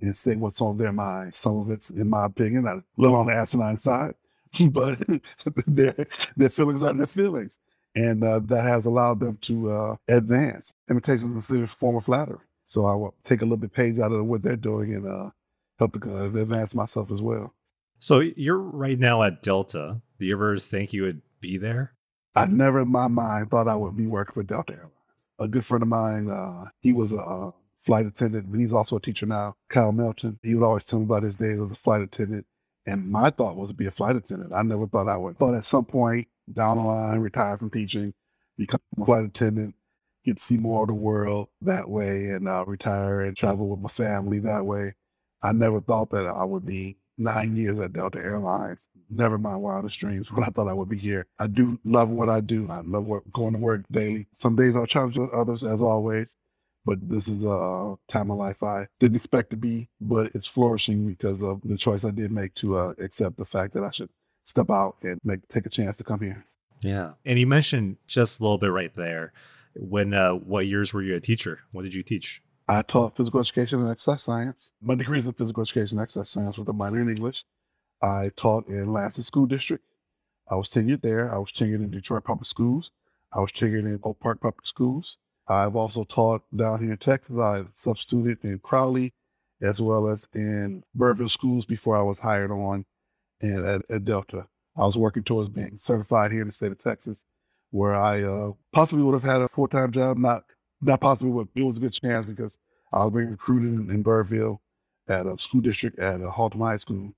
and 0.00 0.14
say 0.16 0.36
what's 0.36 0.60
on 0.60 0.76
their 0.76 0.92
mind. 0.92 1.34
Some 1.34 1.56
of 1.58 1.70
it's, 1.70 1.90
in 1.90 2.08
my 2.08 2.26
opinion, 2.26 2.66
a 2.66 2.84
little 2.96 3.16
on 3.16 3.26
the 3.26 3.32
asinine 3.32 3.78
side, 3.78 4.14
but 4.70 5.02
their 5.66 6.06
their 6.36 6.50
feelings 6.50 6.84
are 6.84 6.92
their 6.92 7.06
feelings, 7.06 7.58
and 7.96 8.22
uh, 8.22 8.38
that 8.44 8.62
has 8.62 8.86
allowed 8.86 9.20
them 9.20 9.38
to 9.40 9.70
uh, 9.70 9.96
advance. 10.08 10.72
Imitation 10.88 11.36
is 11.36 11.50
a 11.50 11.66
form 11.66 11.96
of 11.96 12.04
flattery. 12.04 12.38
So 12.66 12.84
I 12.84 12.94
will 12.94 13.14
take 13.24 13.40
a 13.40 13.44
little 13.44 13.56
bit 13.56 13.72
page 13.72 13.98
out 13.98 14.12
of 14.12 14.24
what 14.26 14.42
they're 14.42 14.56
doing 14.56 14.94
and 14.94 15.08
uh, 15.08 15.30
help 15.78 16.00
to 16.00 16.16
uh, 16.16 16.24
advance 16.24 16.74
myself 16.74 17.10
as 17.10 17.22
well. 17.22 17.54
So 17.98 18.20
you're 18.20 18.58
right 18.58 18.98
now 18.98 19.22
at 19.22 19.42
Delta. 19.42 20.00
Do 20.18 20.26
you 20.26 20.36
ever 20.36 20.58
think 20.58 20.92
you 20.92 21.02
would 21.02 21.22
be 21.40 21.56
there? 21.56 21.94
I 22.34 22.44
never 22.46 22.82
in 22.82 22.92
my 22.92 23.08
mind 23.08 23.50
thought 23.50 23.68
I 23.68 23.76
would 23.76 23.96
be 23.96 24.06
working 24.06 24.34
for 24.34 24.42
Delta 24.42 24.74
Airlines. 24.74 24.92
A 25.38 25.48
good 25.48 25.64
friend 25.64 25.82
of 25.82 25.88
mine, 25.88 26.28
uh, 26.30 26.66
he 26.80 26.92
was 26.92 27.12
a, 27.12 27.16
a 27.16 27.54
flight 27.78 28.04
attendant, 28.04 28.50
but 28.50 28.60
he's 28.60 28.72
also 28.72 28.96
a 28.96 29.00
teacher 29.00 29.24
now, 29.26 29.56
Kyle 29.68 29.92
Melton. 29.92 30.38
He 30.42 30.54
would 30.54 30.64
always 30.64 30.84
tell 30.84 30.98
me 30.98 31.06
about 31.06 31.22
his 31.22 31.36
days 31.36 31.58
as 31.58 31.70
a 31.70 31.74
flight 31.74 32.02
attendant. 32.02 32.46
And 32.86 33.10
my 33.10 33.30
thought 33.30 33.56
was 33.56 33.70
to 33.70 33.74
be 33.74 33.86
a 33.86 33.90
flight 33.90 34.16
attendant. 34.16 34.52
I 34.52 34.62
never 34.62 34.86
thought 34.86 35.08
I 35.08 35.16
would. 35.16 35.38
Thought 35.38 35.56
at 35.56 35.64
some 35.64 35.84
point 35.84 36.28
down 36.52 36.76
the 36.76 36.84
line, 36.84 37.18
retire 37.18 37.58
from 37.58 37.70
teaching, 37.70 38.14
become 38.56 38.80
a 39.00 39.04
flight 39.04 39.24
attendant, 39.24 39.74
get 40.24 40.36
to 40.36 40.42
see 40.42 40.56
more 40.56 40.82
of 40.82 40.88
the 40.88 40.94
world 40.94 41.48
that 41.62 41.88
way 41.88 42.30
and 42.30 42.48
uh, 42.48 42.64
retire 42.64 43.20
and 43.20 43.36
travel 43.36 43.68
with 43.68 43.80
my 43.80 43.88
family 43.88 44.38
that 44.40 44.64
way. 44.64 44.94
I 45.42 45.52
never 45.52 45.80
thought 45.80 46.10
that 46.10 46.26
I 46.26 46.44
would 46.44 46.64
be 46.64 46.96
nine 47.18 47.56
years 47.56 47.78
at 47.80 47.92
Delta 47.92 48.18
Airlines. 48.18 48.88
Never 49.10 49.38
mind 49.38 49.62
wildest 49.62 49.98
dreams, 49.98 50.28
but 50.34 50.44
I 50.44 50.48
thought 50.48 50.68
I 50.68 50.72
would 50.72 50.88
be 50.88 50.98
here. 50.98 51.26
I 51.38 51.46
do 51.46 51.78
love 51.84 52.10
what 52.10 52.28
I 52.28 52.40
do. 52.40 52.68
I 52.70 52.80
love 52.80 53.06
work, 53.06 53.24
going 53.32 53.54
to 53.54 53.58
work 53.58 53.82
daily. 53.90 54.26
Some 54.32 54.56
days 54.56 54.76
I'll 54.76 54.86
challenge 54.86 55.18
others, 55.32 55.64
as 55.64 55.80
always, 55.80 56.36
but 56.86 57.06
this 57.08 57.28
is 57.28 57.42
a 57.42 57.96
time 58.06 58.30
of 58.30 58.38
life 58.38 58.62
I 58.62 58.86
didn't 59.00 59.16
expect 59.16 59.50
to 59.50 59.56
be, 59.56 59.88
but 60.00 60.30
it's 60.34 60.46
flourishing 60.46 61.06
because 61.06 61.42
of 61.42 61.60
the 61.64 61.76
choice 61.76 62.04
I 62.04 62.12
did 62.12 62.30
make 62.30 62.54
to 62.54 62.76
uh, 62.76 62.94
accept 62.98 63.36
the 63.36 63.44
fact 63.44 63.74
that 63.74 63.82
I 63.82 63.90
should 63.90 64.08
step 64.44 64.70
out 64.70 64.96
and 65.02 65.20
make 65.24 65.46
take 65.48 65.66
a 65.66 65.70
chance 65.70 65.96
to 65.96 66.04
come 66.04 66.20
here. 66.20 66.46
Yeah, 66.82 67.12
and 67.24 67.38
you 67.38 67.46
mentioned 67.46 67.96
just 68.06 68.38
a 68.38 68.42
little 68.42 68.58
bit 68.58 68.70
right 68.70 68.94
there 68.94 69.32
when 69.74 70.14
uh, 70.14 70.32
what 70.32 70.66
years 70.66 70.94
were 70.94 71.02
you 71.02 71.16
a 71.16 71.20
teacher? 71.20 71.60
What 71.72 71.82
did 71.82 71.94
you 71.94 72.04
teach? 72.04 72.40
I 72.68 72.82
taught 72.82 73.16
physical 73.16 73.40
education 73.40 73.80
and 73.80 73.90
exercise 73.90 74.22
science. 74.22 74.72
My 74.80 74.94
degree 74.94 75.18
is 75.18 75.26
in 75.26 75.34
physical 75.34 75.62
education 75.62 75.98
and 75.98 76.04
exercise 76.04 76.30
science 76.30 76.56
with 76.56 76.68
a 76.68 76.72
minor 76.72 77.00
in 77.00 77.08
English. 77.08 77.44
I 78.02 78.30
taught 78.36 78.68
in 78.68 78.92
Lansing 78.92 79.24
School 79.24 79.46
District. 79.46 79.84
I 80.48 80.54
was 80.56 80.68
tenured 80.68 81.02
there. 81.02 81.32
I 81.32 81.38
was 81.38 81.50
tenured 81.50 81.76
in 81.76 81.90
Detroit 81.90 82.24
Public 82.24 82.46
Schools. 82.46 82.92
I 83.32 83.40
was 83.40 83.52
tenured 83.52 83.86
in 83.86 84.00
Oak 84.04 84.20
Park 84.20 84.40
Public 84.40 84.66
Schools. 84.66 85.18
I've 85.48 85.76
also 85.76 86.04
taught 86.04 86.42
down 86.54 86.80
here 86.80 86.92
in 86.92 86.98
Texas. 86.98 87.38
I 87.38 87.64
substituted 87.74 88.44
in 88.44 88.58
Crowley 88.58 89.14
as 89.62 89.80
well 89.80 90.08
as 90.08 90.28
in 90.34 90.82
Birdville 90.96 91.30
schools 91.30 91.64
before 91.64 91.96
I 91.96 92.02
was 92.02 92.18
hired 92.18 92.50
on 92.50 92.84
and 93.40 93.64
at, 93.64 93.82
at 93.90 94.04
Delta. 94.04 94.48
I 94.76 94.82
was 94.82 94.96
working 94.96 95.22
towards 95.22 95.48
being 95.48 95.78
certified 95.78 96.32
here 96.32 96.42
in 96.42 96.48
the 96.48 96.52
state 96.52 96.72
of 96.72 96.78
Texas 96.78 97.24
where 97.70 97.94
I 97.94 98.22
uh, 98.22 98.52
possibly 98.72 99.04
would 99.04 99.14
have 99.14 99.22
had 99.22 99.42
a 99.42 99.48
full 99.48 99.68
time 99.68 99.92
job. 99.92 100.18
Not 100.18 100.44
not 100.80 101.00
possibly, 101.00 101.32
but 101.32 101.60
it 101.60 101.64
was 101.64 101.78
a 101.78 101.80
good 101.80 101.92
chance 101.92 102.26
because 102.26 102.58
I 102.92 102.98
was 102.98 103.10
being 103.10 103.30
recruited 103.30 103.72
in, 103.72 103.90
in 103.90 104.04
Birdville 104.04 104.58
at 105.08 105.26
a 105.26 105.38
school 105.38 105.60
district 105.60 105.98
at 105.98 106.20
a 106.20 106.28
Haltom 106.28 106.58
High 106.58 106.76
School. 106.76 107.12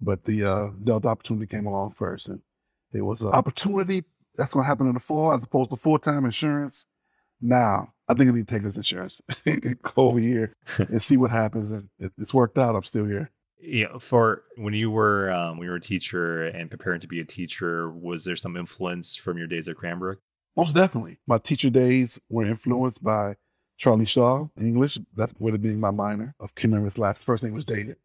But 0.00 0.24
the 0.24 0.44
uh, 0.44 0.70
Delta 0.82 1.08
opportunity 1.08 1.46
came 1.46 1.66
along 1.66 1.92
first, 1.92 2.28
and 2.28 2.40
it 2.92 3.02
was 3.02 3.22
an 3.22 3.28
opportunity 3.28 4.02
that's 4.36 4.52
going 4.52 4.64
to 4.64 4.68
happen 4.68 4.88
in 4.88 4.94
the 4.94 5.00
fall 5.00 5.32
as 5.32 5.44
opposed 5.44 5.70
to 5.70 5.76
full 5.76 5.98
time 5.98 6.24
insurance. 6.24 6.86
Now, 7.44 7.92
I 8.08 8.14
think 8.14 8.30
I 8.30 8.32
need 8.32 8.48
to 8.48 8.54
take 8.54 8.62
this 8.62 8.76
insurance, 8.76 9.20
go 9.82 9.92
over 9.96 10.18
here 10.18 10.54
and 10.78 11.02
see 11.02 11.16
what 11.16 11.30
happens. 11.30 11.70
And 11.70 11.88
it's 11.98 12.34
worked 12.34 12.58
out. 12.58 12.74
I'm 12.74 12.84
still 12.84 13.04
here 13.04 13.30
you 13.64 13.88
know, 13.88 13.98
for 13.98 14.42
when 14.56 14.74
you 14.74 14.90
were 14.90 15.30
um, 15.30 15.56
when 15.56 15.64
you 15.64 15.70
were 15.70 15.76
a 15.76 15.80
teacher 15.80 16.44
and 16.44 16.70
preparing 16.70 17.00
to 17.00 17.08
be 17.08 17.20
a 17.20 17.24
teacher, 17.24 17.90
was 17.90 18.24
there 18.24 18.36
some 18.36 18.56
influence 18.56 19.16
from 19.16 19.38
your 19.38 19.46
days 19.46 19.68
at 19.68 19.76
Cranbrook? 19.76 20.18
Most 20.56 20.74
definitely. 20.74 21.18
My 21.26 21.38
teacher 21.38 21.70
days 21.70 22.18
were 22.28 22.44
influenced 22.44 23.02
by 23.02 23.36
Charlie 23.76 24.04
Shaw, 24.04 24.48
English. 24.60 24.98
That 25.16 25.32
would 25.40 25.54
have 25.54 25.62
been 25.62 25.80
my 25.80 25.90
minor. 25.90 26.34
Of 26.38 26.54
Kim 26.54 26.72
last 26.96 27.22
first 27.24 27.42
name 27.42 27.54
was 27.54 27.64
David. 27.64 27.96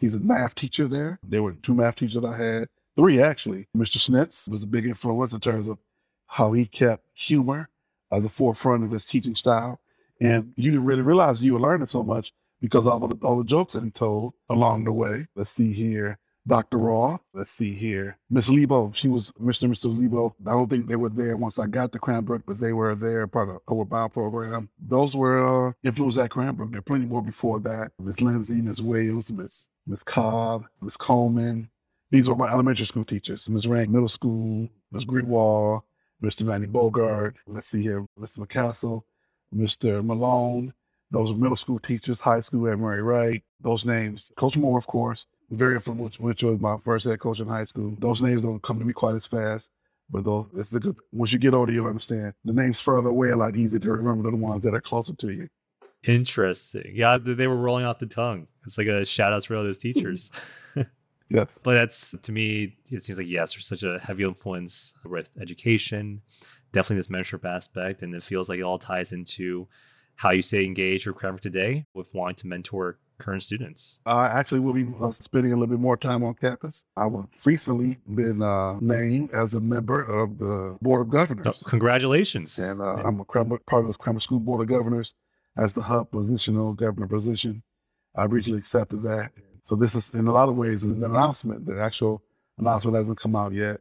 He's 0.00 0.14
a 0.14 0.20
math 0.20 0.54
teacher 0.54 0.86
there. 0.86 1.18
There 1.22 1.42
were 1.42 1.52
two 1.52 1.74
math 1.74 1.96
teachers 1.96 2.24
I 2.24 2.36
had, 2.36 2.68
three 2.96 3.20
actually. 3.20 3.66
Mr. 3.76 3.98
Schnitz 3.98 4.48
was 4.48 4.62
a 4.62 4.68
big 4.68 4.86
influence 4.86 5.32
in 5.32 5.40
terms 5.40 5.66
of 5.66 5.78
how 6.26 6.52
he 6.52 6.64
kept 6.64 7.04
humor 7.12 7.68
as 8.12 8.24
the 8.24 8.28
forefront 8.28 8.84
of 8.84 8.90
his 8.90 9.06
teaching 9.06 9.34
style. 9.34 9.80
And 10.20 10.52
you 10.56 10.70
didn't 10.70 10.86
really 10.86 11.02
realize 11.02 11.42
you 11.42 11.54
were 11.54 11.60
learning 11.60 11.86
so 11.86 12.02
much 12.02 12.32
because 12.60 12.86
all 12.86 12.98
the, 12.98 13.16
all 13.24 13.38
the 13.38 13.44
jokes 13.44 13.74
that 13.74 13.84
he 13.84 13.90
told 13.90 14.34
along 14.48 14.84
the 14.84 14.92
way. 14.92 15.26
Let's 15.36 15.50
see 15.50 15.72
here. 15.72 16.18
Dr. 16.48 16.78
Roth. 16.78 17.20
Let's 17.34 17.50
see 17.50 17.74
here. 17.74 18.18
Miss 18.30 18.48
Lebo. 18.48 18.90
She 18.92 19.06
was 19.06 19.32
Mr. 19.32 19.68
Mr. 19.68 19.84
Lebo. 19.84 20.34
I 20.46 20.52
don't 20.52 20.68
think 20.68 20.88
they 20.88 20.96
were 20.96 21.10
there 21.10 21.36
once 21.36 21.58
I 21.58 21.66
got 21.66 21.92
to 21.92 21.98
Cranbrook, 21.98 22.44
but 22.46 22.58
they 22.58 22.72
were 22.72 22.94
there 22.94 23.26
part 23.26 23.50
of 23.50 23.60
our 23.70 23.84
Bound 23.84 24.12
program. 24.14 24.70
Those 24.80 25.14
were 25.14 25.68
uh, 25.68 25.72
influenced 25.84 26.18
at 26.18 26.30
Cranbrook. 26.30 26.70
There 26.70 26.78
are 26.78 26.82
plenty 26.82 27.06
more 27.06 27.22
before 27.22 27.60
that. 27.60 27.92
Miss 28.00 28.20
Lindsay, 28.22 28.62
Miss 28.62 28.80
Williams, 28.80 29.30
Miss 29.30 29.68
Miss 29.86 30.02
Cobb, 30.02 30.64
Miss 30.80 30.96
Coleman. 30.96 31.68
These 32.10 32.28
were 32.28 32.36
my 32.36 32.50
elementary 32.50 32.86
school 32.86 33.04
teachers. 33.04 33.48
Miss 33.50 33.66
Rank, 33.66 33.90
middle 33.90 34.08
school, 34.08 34.68
Miss 34.90 35.04
Greenwald, 35.04 35.82
Mr. 36.22 36.44
Manny 36.44 36.66
Bogart. 36.66 37.36
Let's 37.46 37.68
see 37.68 37.82
here. 37.82 38.06
Mr. 38.18 38.40
McCassell, 38.40 39.02
Mr. 39.54 40.04
Malone. 40.04 40.74
Those 41.10 41.32
middle 41.32 41.56
school 41.56 41.78
teachers, 41.78 42.20
high 42.20 42.40
school 42.40 42.68
at 42.68 42.78
Murray 42.78 43.02
Wright. 43.02 43.42
Those 43.60 43.84
names. 43.84 44.30
Coach 44.36 44.56
Moore, 44.56 44.78
of 44.78 44.86
course 44.86 45.26
very 45.50 45.74
influential, 45.74 46.24
which 46.24 46.42
was 46.42 46.60
my 46.60 46.76
first 46.84 47.06
head 47.06 47.20
coach 47.20 47.40
in 47.40 47.48
high 47.48 47.64
school. 47.64 47.96
Those 47.98 48.20
names 48.20 48.42
don't 48.42 48.62
come 48.62 48.78
to 48.78 48.84
me 48.84 48.92
quite 48.92 49.14
as 49.14 49.26
fast, 49.26 49.68
but 50.10 50.24
those 50.24 50.46
it's 50.54 50.68
the 50.68 50.80
good. 50.80 50.96
Once 51.12 51.32
you 51.32 51.38
get 51.38 51.54
older, 51.54 51.72
you'll 51.72 51.86
understand 51.86 52.34
the 52.44 52.52
names 52.52 52.80
further 52.80 53.08
away 53.08 53.28
are 53.28 53.32
a 53.32 53.36
lot 53.36 53.56
easier 53.56 53.80
to 53.80 53.92
remember 53.92 54.24
than 54.24 54.40
the 54.40 54.46
ones 54.46 54.62
that 54.62 54.74
are 54.74 54.80
closer 54.80 55.14
to 55.14 55.30
you. 55.30 55.48
Interesting. 56.04 56.92
Yeah, 56.94 57.18
they 57.18 57.46
were 57.46 57.56
rolling 57.56 57.84
off 57.84 57.98
the 57.98 58.06
tongue. 58.06 58.46
It's 58.64 58.78
like 58.78 58.86
a 58.86 59.04
shout 59.04 59.32
out 59.32 59.44
for 59.44 59.56
all 59.56 59.64
those 59.64 59.78
teachers. 59.78 60.30
yes. 61.28 61.58
But 61.62 61.74
that's 61.74 62.14
to 62.20 62.32
me, 62.32 62.76
it 62.90 63.04
seems 63.04 63.18
like 63.18 63.28
yes, 63.28 63.54
there's 63.54 63.66
such 63.66 63.82
a 63.82 63.98
heavy 63.98 64.24
influence 64.24 64.94
with 65.04 65.30
education, 65.40 66.22
definitely 66.72 66.96
this 66.96 67.08
mentorship 67.08 67.44
aspect, 67.44 68.02
and 68.02 68.14
it 68.14 68.22
feels 68.22 68.48
like 68.48 68.58
it 68.58 68.62
all 68.62 68.78
ties 68.78 69.12
into 69.12 69.68
how 70.16 70.30
you 70.30 70.42
stay 70.42 70.64
engaged 70.64 71.06
with 71.06 71.16
Cranbrook 71.16 71.40
today 71.40 71.86
with 71.94 72.12
wanting 72.12 72.36
to 72.36 72.46
mentor 72.48 72.98
current 73.18 73.42
students? 73.42 74.00
I 74.06 74.26
actually 74.26 74.60
will 74.60 74.72
be 74.72 74.86
uh, 75.00 75.10
spending 75.10 75.52
a 75.52 75.56
little 75.56 75.74
bit 75.74 75.80
more 75.80 75.96
time 75.96 76.22
on 76.22 76.34
campus. 76.34 76.84
I've 76.96 77.12
recently 77.44 77.98
been 78.06 78.42
uh, 78.42 78.78
named 78.80 79.32
as 79.32 79.54
a 79.54 79.60
member 79.60 80.02
of 80.02 80.38
the 80.38 80.78
Board 80.80 81.02
of 81.02 81.10
Governors. 81.10 81.62
Oh, 81.66 81.70
congratulations. 81.70 82.58
And 82.58 82.80
uh, 82.80 82.96
I'm 82.96 83.20
a 83.20 83.24
part 83.24 83.50
of 83.50 83.92
the 83.92 83.94
Cranbrook 83.98 84.22
School 84.22 84.40
Board 84.40 84.62
of 84.62 84.68
Governors 84.68 85.14
as 85.56 85.72
the 85.72 85.82
hub 85.82 86.10
positional 86.10 86.74
governor 86.74 87.08
position. 87.08 87.62
I 88.14 88.24
recently 88.24 88.58
accepted 88.58 89.02
that. 89.02 89.32
So 89.68 89.76
this 89.76 89.94
is, 89.94 90.14
in 90.14 90.26
a 90.26 90.32
lot 90.32 90.48
of 90.48 90.56
ways, 90.56 90.84
an 90.84 91.04
announcement. 91.04 91.66
The 91.66 91.82
actual 91.82 92.22
announcement 92.58 92.96
hasn't 92.96 93.20
come 93.20 93.36
out 93.36 93.52
yet, 93.52 93.80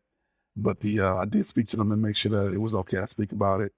but 0.58 0.82
the 0.82 1.00
uh, 1.02 1.15
I 1.15 1.26
did 1.26 1.45
speak 1.45 1.67
to 1.69 1.78
them 1.78 1.93
and 1.93 2.02
make 2.02 2.17
sure 2.17 2.32
that 2.32 2.54
it 2.54 2.60
was 2.60 2.76
okay. 2.76 2.97
I 2.97 3.06
speak 3.06 3.32
about 3.32 3.62
it. 3.62 3.73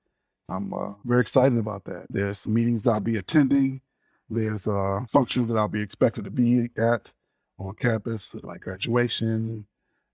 I'm 0.49 0.73
uh, 0.73 0.93
very 1.05 1.21
excited 1.21 1.57
about 1.59 1.83
that. 1.85 2.07
There's 2.09 2.47
meetings 2.47 2.83
that 2.83 2.91
I'll 2.91 2.99
be 3.01 3.17
attending 3.17 3.81
there's 4.29 4.67
uh, 4.67 5.01
functions 5.09 5.49
that 5.49 5.57
I'll 5.57 5.67
be 5.67 5.81
expected 5.81 6.25
to 6.25 6.31
be 6.31 6.69
at 6.77 7.13
on 7.59 7.75
campus, 7.75 8.35
like 8.43 8.61
graduation, 8.61 9.65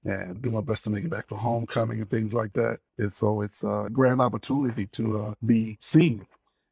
and 0.05 0.41
do 0.41 0.51
my 0.51 0.61
best 0.61 0.85
to 0.85 0.89
make 0.89 1.05
it 1.05 1.09
back 1.09 1.27
for 1.27 1.37
homecoming 1.37 1.99
and 1.99 2.09
things 2.09 2.33
like 2.33 2.53
that. 2.53 2.79
And 2.97 3.13
so 3.13 3.41
it's 3.41 3.63
a 3.63 3.89
grand 3.91 4.21
opportunity 4.21 4.87
to 4.87 5.21
uh, 5.21 5.33
be 5.45 5.77
seen 5.81 6.25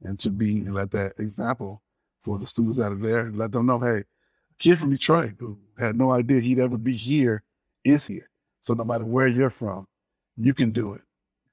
and 0.03 0.19
to 0.19 0.29
be 0.29 0.59
and 0.59 0.73
let 0.73 0.91
that 0.91 1.13
example 1.19 1.81
for 2.21 2.39
the 2.39 2.47
students 2.47 2.77
that 2.77 2.91
are 2.91 2.95
there 2.95 3.31
let 3.31 3.51
them 3.51 3.65
know, 3.65 3.79
hey, 3.79 4.03
kid 4.63 4.79
from 4.79 4.91
Detroit 4.91 5.33
who 5.39 5.57
had 5.77 5.97
no 5.97 6.11
idea 6.11 6.39
he'd 6.39 6.59
ever 6.59 6.77
be 6.77 6.95
here 6.95 7.43
is 7.83 8.07
here. 8.07 8.29
So 8.61 8.73
no 8.73 8.85
matter 8.85 9.03
where 9.03 9.27
you're 9.27 9.49
from, 9.49 9.85
you 10.37 10.53
can 10.53 10.71
do 10.71 10.93
it. 10.93 11.01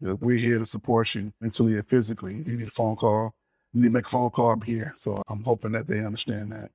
You 0.01 0.09
know, 0.09 0.18
we're 0.20 0.38
here 0.38 0.61
to 0.61 0.66
support 0.66 1.12
you 1.16 1.33
mentally 1.40 1.75
and 1.75 1.88
physically. 1.88 2.35
You 2.46 2.57
need 2.57 2.68
a 2.68 2.70
phone 2.70 2.94
call, 2.94 3.35
you 3.73 3.81
need 3.83 3.88
to 3.88 3.94
make 3.94 4.07
a 4.07 4.11
phone 4.11 4.31
call, 4.31 4.53
I'm 4.53 4.61
here. 4.61 4.94
So 4.96 5.23
I'm 5.29 5.42
hoping 5.42 5.73
that 5.73 5.88
they 5.88 6.05
understand 6.05 6.53
that. 6.53 6.70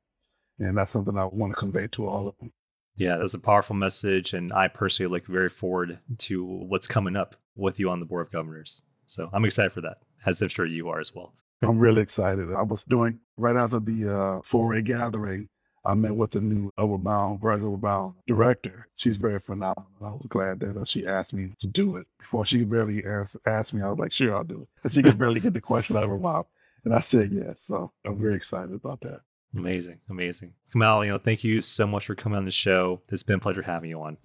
And 0.60 0.78
that's 0.78 0.92
something 0.92 1.18
I 1.18 1.24
want 1.26 1.54
to 1.54 1.60
convey 1.60 1.88
to 1.88 2.06
all 2.06 2.28
of 2.28 2.38
them. 2.40 2.52
Yeah, 2.98 3.16
that's 3.16 3.34
a 3.34 3.40
powerful 3.40 3.76
message. 3.76 4.34
And 4.34 4.52
I 4.52 4.68
personally 4.68 5.12
look 5.12 5.26
very 5.28 5.50
forward 5.50 6.00
to 6.18 6.44
what's 6.44 6.88
coming 6.88 7.16
up 7.16 7.38
with 7.56 7.80
you 7.80 7.90
on 7.90 8.02
the 8.02 8.06
Board 8.06 8.28
of 8.28 8.34
Governors. 8.34 8.82
So 9.06 9.30
I'm 9.32 9.46
excited 9.46 9.72
for 9.72 9.82
that, 9.82 10.00
as 10.26 10.42
I'm 10.42 10.50
sure 10.50 10.66
you 10.66 10.90
are 10.90 11.00
as 11.00 11.16
well. 11.16 11.34
I'm 11.62 11.80
really 11.80 12.02
excited. 12.02 12.50
I 12.54 12.64
was 12.64 12.84
doing 12.84 13.20
right 13.38 13.56
after 13.56 13.80
the 13.80 14.10
uh, 14.10 14.42
4A 14.42 14.84
gathering, 14.84 15.48
I 15.86 15.94
met 15.94 16.16
with 16.16 16.32
the 16.32 16.42
new 16.42 16.72
Upward 16.78 17.04
Bound, 17.04 17.40
Upward 17.44 17.82
Bound 17.82 18.16
director. 18.28 18.88
She's 18.96 19.18
very 19.18 19.40
phenomenal. 19.40 19.88
I 20.02 20.10
was 20.10 20.26
glad 20.28 20.60
that 20.62 20.78
uh, 20.78 20.86
she 20.86 21.06
asked 21.06 21.34
me 21.34 21.54
to 21.60 21.68
do 21.68 21.98
it. 21.98 22.08
Before 22.20 22.46
she 22.46 22.60
could 22.60 22.70
barely 22.70 23.06
ask, 23.06 23.36
ask 23.46 23.74
me, 23.74 23.82
I 23.82 23.90
was 23.90 24.00
like, 24.00 24.12
sure, 24.12 24.36
I'll 24.36 24.44
do 24.44 24.62
it. 24.62 24.68
And 24.84 24.94
she 24.94 25.04
could 25.04 25.18
barely 25.18 25.40
get 25.40 25.54
the 25.54 25.62
question 25.62 25.96
out 25.96 26.04
of 26.04 26.10
her 26.10 26.20
mouth. 26.20 26.48
And 26.84 26.94
I 26.94 27.00
said 27.00 27.32
yes. 27.32 27.62
So 27.62 27.92
I'm 28.06 28.18
very 28.18 28.36
excited 28.36 28.74
about 28.74 29.02
that. 29.02 29.22
Amazing. 29.56 30.00
Amazing. 30.10 30.54
Kamau, 30.74 31.06
you 31.06 31.12
know, 31.12 31.18
thank 31.18 31.44
you 31.44 31.62
so 31.62 31.88
much 31.88 32.06
for 32.08 32.16
coming 32.16 32.38
on 32.38 32.46
the 32.46 32.52
show. 32.52 33.02
It's 33.12 33.24
been 33.24 33.36
a 33.36 33.40
pleasure 33.40 33.62
having 33.62 33.90
you 33.90 34.02
on. 34.02 34.18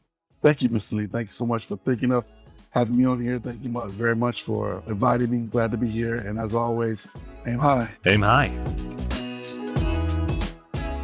Thank 0.42 0.62
you, 0.62 0.68
Mr. 0.70 0.94
Li. 0.94 1.06
Thank 1.06 1.28
you 1.28 1.32
so 1.32 1.46
much 1.46 1.66
for 1.66 1.76
thinking 1.76 2.12
of 2.12 2.24
having 2.70 2.96
me 2.96 3.04
on 3.04 3.20
here. 3.22 3.38
Thank 3.38 3.62
you 3.62 3.70
very 3.90 4.16
much 4.16 4.42
for 4.42 4.82
inviting 4.86 5.30
me. 5.30 5.46
Glad 5.46 5.70
to 5.72 5.76
be 5.76 5.88
here. 5.88 6.16
And 6.16 6.38
as 6.38 6.54
always, 6.54 7.06
aim 7.46 7.58
high. 7.58 7.92
Aim 8.06 8.22
high. 8.22 8.50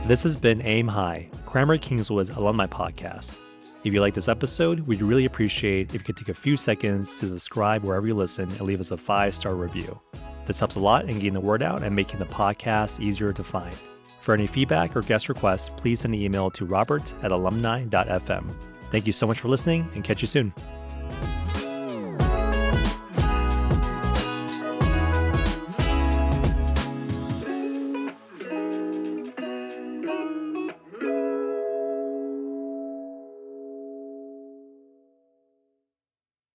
This 0.07 0.23
has 0.23 0.37
been 0.37 0.62
Aim 0.62 0.87
High, 0.87 1.29
Cranbrook 1.47 1.81
Kingswood's 1.81 2.31
alumni 2.31 2.69
podcast. 2.69 3.33
If 3.83 3.92
you 3.92 4.01
like 4.01 4.14
this 4.14 4.29
episode, 4.29 4.79
we'd 4.83 5.03
really 5.03 5.25
appreciate 5.25 5.88
if 5.88 5.95
you 5.95 5.99
could 5.99 6.16
take 6.16 6.29
a 6.29 6.35
few 6.35 6.57
seconds 6.57 7.19
to 7.19 7.27
subscribe 7.27 7.83
wherever 7.83 8.07
you 8.07 8.14
listen 8.14 8.49
and 8.49 8.61
leave 8.61 8.79
us 8.79 8.92
a 8.92 8.97
five 8.97 9.35
star 9.35 9.57
review. 9.57 9.99
This 10.47 10.61
helps 10.61 10.77
a 10.77 10.81
lot 10.81 11.07
in 11.07 11.16
getting 11.16 11.33
the 11.33 11.40
word 11.40 11.61
out 11.61 11.83
and 11.83 11.97
making 11.97 12.21
the 12.21 12.27
podcast 12.27 13.01
easier 13.01 13.33
to 13.33 13.42
find. 13.42 13.77
For 14.21 14.33
any 14.33 14.47
feedback 14.47 14.95
or 14.95 15.03
guest 15.03 15.29
requests, 15.29 15.71
please 15.71 15.99
send 15.99 16.14
an 16.14 16.23
email 16.23 16.53
to 16.53 16.66
robert 16.66 17.12
at 17.25 17.33
alumni.fm. 17.33 18.55
Thank 18.92 19.09
you 19.09 19.12
so 19.12 19.27
much 19.27 19.40
for 19.40 19.49
listening 19.49 19.90
and 19.97 20.05
catch 20.05 20.23
you 20.23 20.29
soon. 20.29 20.55